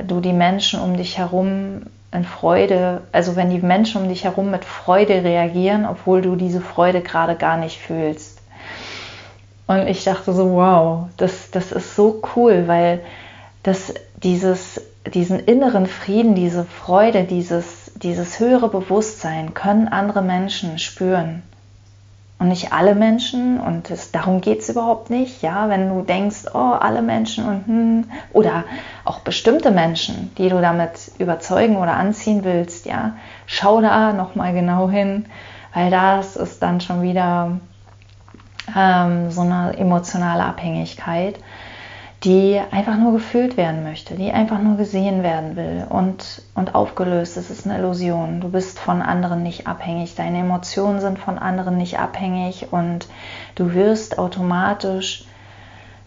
du 0.07 0.21
die 0.21 0.33
Menschen 0.33 0.81
um 0.81 0.97
dich 0.97 1.19
herum 1.19 1.83
in 2.13 2.25
Freude, 2.25 3.03
also 3.13 3.37
wenn 3.37 3.51
die 3.51 3.61
Menschen 3.61 4.03
um 4.03 4.09
dich 4.09 4.25
herum 4.25 4.51
mit 4.51 4.65
Freude 4.65 5.25
reagieren, 5.25 5.87
obwohl 5.87 6.23
du 6.23 6.37
diese 6.37 6.61
Freude 6.61 7.01
gerade 7.01 7.37
gar 7.37 7.57
nicht 7.57 7.79
fühlst. 7.79 8.41
Und 9.67 9.87
ich 9.87 10.05
dachte 10.05 10.33
so, 10.33 10.53
wow, 10.53 11.07
das, 11.17 11.51
das 11.51 11.73
ist 11.73 11.97
so 11.97 12.23
cool, 12.37 12.65
weil 12.67 13.01
das, 13.63 13.95
dieses 14.23 14.81
diesen 15.07 15.41
inneren 15.41 15.87
Frieden, 15.87 16.35
diese 16.35 16.65
Freude, 16.65 17.25
dieses, 17.25 17.93
dieses 17.97 18.39
höhere 18.41 18.69
Bewusstsein 18.69 19.55
können 19.55 19.89
andere 19.89 20.23
Menschen 20.23 20.79
spüren. 20.79 21.43
Und 22.43 22.49
nicht 22.49 22.73
alle 22.73 22.97
Menschen, 22.97 23.61
und 23.61 23.89
es, 23.89 24.11
darum 24.11 24.41
geht 24.41 24.63
es 24.63 24.69
überhaupt 24.69 25.11
nicht, 25.11 25.43
ja, 25.43 25.69
wenn 25.69 25.89
du 25.89 26.03
denkst, 26.03 26.47
oh, 26.53 26.73
alle 26.73 27.01
Menschen 27.01 27.47
und 27.47 27.67
hm, 27.69 28.05
oder 28.33 28.65
auch 29.05 29.21
bestimmte 29.21 29.71
Menschen, 29.71 30.35
die 30.39 30.49
du 30.49 30.61
damit 30.61 31.13
überzeugen 31.19 31.77
oder 31.77 31.93
anziehen 31.93 32.43
willst, 32.43 32.85
ja, 32.85 33.15
schau 33.47 33.81
da 33.81 34.13
nochmal 34.13 34.55
genau 34.55 34.91
hin, 34.91 35.27
weil 35.73 35.93
das 35.93 36.35
ist 36.35 36.61
dann 36.65 36.81
schon 36.81 37.03
wieder 37.03 37.61
ähm, 38.77 39.31
so 39.31 39.43
eine 39.43 39.77
emotionale 39.79 40.43
Abhängigkeit 40.43 41.39
die 42.25 42.61
einfach 42.71 42.97
nur 42.97 43.13
gefühlt 43.13 43.57
werden 43.57 43.83
möchte, 43.83 44.15
die 44.15 44.31
einfach 44.31 44.61
nur 44.61 44.77
gesehen 44.77 45.25
werden 45.25 45.57
will 45.57 45.85
und, 45.89 46.43
und 46.55 46.75
aufgelöst. 46.75 47.37
Es 47.37 47.51
ist 47.51 47.67
eine 47.67 47.79
Illusion. 47.79 48.41
Du 48.41 48.49
bist 48.49 48.79
von 48.79 49.03
anderen 49.03 49.43
nicht 49.43 49.67
abhängig. 49.67 50.15
Deine 50.15 50.39
Emotionen 50.39 51.01
sind 51.01 51.19
von 51.19 51.39
anderen 51.39 51.77
nicht 51.77 51.99
abhängig 51.99 52.69
und 52.71 53.09
du 53.57 53.75
wirst 53.75 54.19
automatisch 54.19 55.25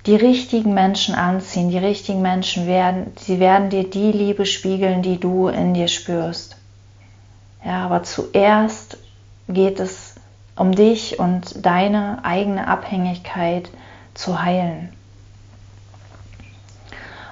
die 0.05 0.15
richtigen 0.15 0.73
Menschen 0.73 1.15
anziehen. 1.15 1.69
Die 1.69 1.79
richtigen 1.79 2.21
Menschen 2.21 2.65
werden, 2.65 3.11
sie 3.17 3.41
werden 3.41 3.69
dir 3.69 3.89
die 3.89 4.13
Liebe 4.13 4.45
spiegeln, 4.45 5.01
die 5.01 5.19
du 5.19 5.49
in 5.49 5.73
dir 5.73 5.89
spürst. 5.89 6.55
Ja, 7.65 7.83
aber 7.83 8.03
zuerst 8.03 8.97
geht 9.49 9.81
es 9.81 10.15
um 10.55 10.71
dich 10.73 11.19
und 11.19 11.65
deine 11.65 12.19
eigene 12.23 12.69
Abhängigkeit 12.69 13.69
zu 14.13 14.41
heilen. 14.41 14.93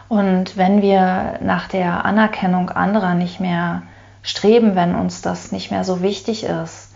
Und 0.09 0.57
wenn 0.57 0.81
wir 0.81 1.39
nach 1.41 1.67
der 1.67 2.05
Anerkennung 2.05 2.69
anderer 2.69 3.13
nicht 3.13 3.39
mehr 3.39 3.83
streben, 4.21 4.75
wenn 4.75 4.95
uns 4.95 5.21
das 5.21 5.51
nicht 5.51 5.71
mehr 5.71 5.83
so 5.83 6.01
wichtig 6.01 6.43
ist, 6.43 6.93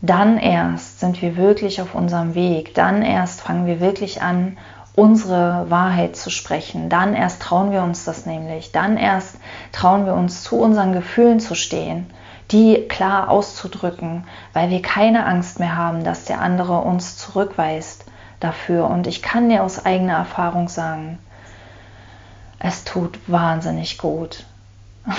dann 0.00 0.38
erst 0.38 1.00
sind 1.00 1.22
wir 1.22 1.36
wirklich 1.36 1.80
auf 1.80 1.94
unserem 1.94 2.34
Weg, 2.34 2.74
dann 2.74 3.02
erst 3.02 3.40
fangen 3.40 3.66
wir 3.66 3.80
wirklich 3.80 4.20
an, 4.20 4.56
unsere 4.94 5.70
Wahrheit 5.70 6.16
zu 6.16 6.28
sprechen, 6.28 6.88
dann 6.88 7.14
erst 7.14 7.40
trauen 7.40 7.72
wir 7.72 7.82
uns 7.82 8.04
das 8.04 8.26
nämlich, 8.26 8.72
dann 8.72 8.96
erst 8.96 9.36
trauen 9.70 10.04
wir 10.04 10.14
uns 10.14 10.42
zu 10.42 10.58
unseren 10.58 10.92
Gefühlen 10.92 11.40
zu 11.40 11.54
stehen, 11.54 12.10
die 12.50 12.86
klar 12.88 13.30
auszudrücken, 13.30 14.24
weil 14.52 14.68
wir 14.68 14.82
keine 14.82 15.24
Angst 15.24 15.58
mehr 15.60 15.76
haben, 15.76 16.04
dass 16.04 16.26
der 16.26 16.40
andere 16.40 16.80
uns 16.80 17.16
zurückweist 17.16 18.04
dafür. 18.40 18.90
Und 18.90 19.06
ich 19.06 19.22
kann 19.22 19.48
dir 19.48 19.62
aus 19.62 19.86
eigener 19.86 20.14
Erfahrung 20.14 20.68
sagen, 20.68 21.18
es 22.62 22.84
tut 22.84 23.18
wahnsinnig 23.26 23.98
gut, 23.98 24.44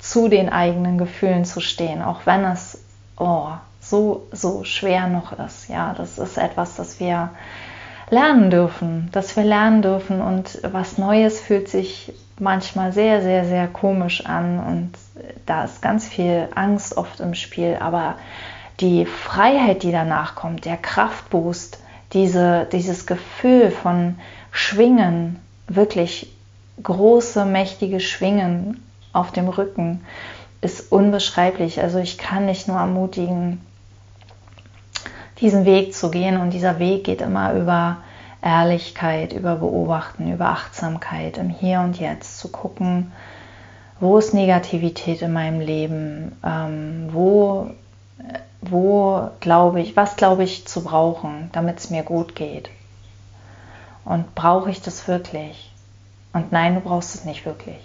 zu 0.00 0.28
den 0.28 0.48
eigenen 0.48 0.98
Gefühlen 0.98 1.44
zu 1.44 1.60
stehen, 1.60 2.02
auch 2.02 2.26
wenn 2.26 2.44
es 2.44 2.82
oh, 3.16 3.50
so, 3.80 4.26
so 4.32 4.64
schwer 4.64 5.06
noch 5.06 5.32
ist. 5.38 5.68
Ja, 5.68 5.94
das 5.96 6.18
ist 6.18 6.36
etwas, 6.36 6.76
das 6.76 6.98
wir 6.98 7.30
lernen 8.10 8.50
dürfen, 8.50 9.08
dass 9.12 9.36
wir 9.36 9.44
lernen 9.44 9.82
dürfen 9.82 10.20
und 10.20 10.60
was 10.62 10.98
Neues 10.98 11.40
fühlt 11.40 11.68
sich 11.68 12.12
manchmal 12.40 12.92
sehr, 12.92 13.22
sehr, 13.22 13.44
sehr 13.44 13.68
komisch 13.68 14.26
an 14.26 14.58
und 14.58 14.92
da 15.46 15.64
ist 15.64 15.82
ganz 15.82 16.08
viel 16.08 16.48
Angst 16.54 16.96
oft 16.96 17.20
im 17.20 17.34
Spiel, 17.34 17.76
aber 17.80 18.16
die 18.80 19.06
Freiheit, 19.06 19.82
die 19.82 19.92
danach 19.92 20.34
kommt, 20.34 20.64
der 20.64 20.76
Kraftboost, 20.76 21.80
diese, 22.12 22.66
dieses 22.72 23.06
Gefühl 23.06 23.70
von 23.70 24.18
Schwingen, 24.50 25.40
wirklich 25.66 26.32
große, 26.82 27.44
mächtige 27.44 28.00
Schwingen 28.00 28.82
auf 29.12 29.32
dem 29.32 29.48
Rücken 29.48 30.04
ist 30.60 30.92
unbeschreiblich. 30.92 31.80
Also 31.80 31.98
ich 31.98 32.18
kann 32.18 32.46
nicht 32.46 32.68
nur 32.68 32.78
ermutigen, 32.78 33.60
diesen 35.40 35.64
Weg 35.64 35.94
zu 35.94 36.10
gehen. 36.10 36.40
Und 36.40 36.50
dieser 36.50 36.78
Weg 36.78 37.04
geht 37.04 37.20
immer 37.20 37.54
über 37.54 37.98
Ehrlichkeit, 38.42 39.32
über 39.32 39.56
Beobachten, 39.56 40.32
über 40.32 40.48
Achtsamkeit, 40.48 41.38
im 41.38 41.50
Hier 41.50 41.80
und 41.80 41.98
Jetzt 41.98 42.38
zu 42.38 42.48
gucken, 42.48 43.12
wo 44.00 44.18
ist 44.18 44.32
Negativität 44.32 45.22
in 45.22 45.32
meinem 45.32 45.60
Leben, 45.60 46.36
ähm, 46.44 47.08
wo, 47.12 47.70
wo 48.60 49.30
glaube 49.40 49.80
ich, 49.80 49.96
was 49.96 50.16
glaube 50.16 50.44
ich 50.44 50.66
zu 50.66 50.84
brauchen, 50.84 51.50
damit 51.52 51.78
es 51.78 51.90
mir 51.90 52.04
gut 52.04 52.36
geht. 52.36 52.70
Und 54.04 54.34
brauche 54.34 54.70
ich 54.70 54.80
das 54.80 55.08
wirklich? 55.08 55.67
Und 56.32 56.52
nein, 56.52 56.74
du 56.74 56.80
brauchst 56.80 57.14
es 57.14 57.24
nicht 57.24 57.44
wirklich. 57.46 57.78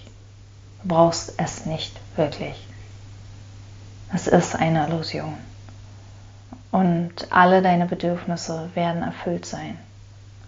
Du 0.82 0.90
brauchst 0.90 1.34
es 1.38 1.66
nicht 1.66 2.00
wirklich. 2.16 2.68
Es 4.14 4.28
ist 4.28 4.56
eine 4.56 4.88
Illusion. 4.88 5.38
Und 6.72 7.28
alle 7.32 7.62
deine 7.62 7.86
Bedürfnisse 7.86 8.70
werden 8.74 9.04
erfüllt 9.04 9.46
sein. 9.46 9.78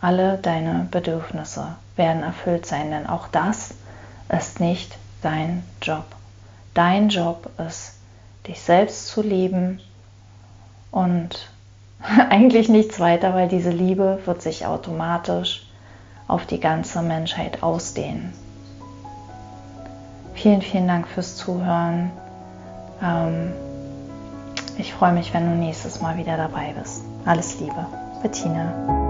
Alle 0.02 0.38
deine 0.38 0.88
Bedürfnisse 0.92 1.76
werden 1.96 2.24
erfüllt 2.24 2.66
sein, 2.66 2.92
denn 2.92 3.08
auch 3.08 3.28
das 3.28 3.74
ist 4.30 4.60
nicht 4.60 4.98
dein 5.22 5.64
Job. 5.82 6.06
Dein 6.74 7.10
Job 7.10 7.50
ist, 7.66 7.94
dich 8.48 8.62
selbst 8.62 9.08
zu 9.08 9.22
lieben 9.22 9.80
und 10.92 11.50
eigentlich 12.30 12.70
nichts 12.70 13.00
weiter, 13.00 13.34
weil 13.34 13.48
diese 13.48 13.72
Liebe 13.72 14.20
wird 14.26 14.42
sich 14.42 14.66
automatisch 14.66 15.65
auf 16.28 16.46
die 16.46 16.60
ganze 16.60 17.02
Menschheit 17.02 17.64
ausdehnen. 17.64 18.34
Vielen, 20.34 20.62
vielen 20.62 20.88
Dank 20.88 21.08
fürs 21.08 21.38
Zuhören. 21.38 22.12
Ähm, 23.02 23.54
ich 24.78 24.94
freue 24.94 25.14
mich, 25.14 25.34
wenn 25.34 25.50
du 25.50 25.56
nächstes 25.56 26.02
Mal 26.02 26.18
wieder 26.18 26.38
dabei 26.38 26.74
bist. 26.78 27.04
Alles 27.26 27.60
Liebe, 27.60 27.86
Bettina. 28.22 29.05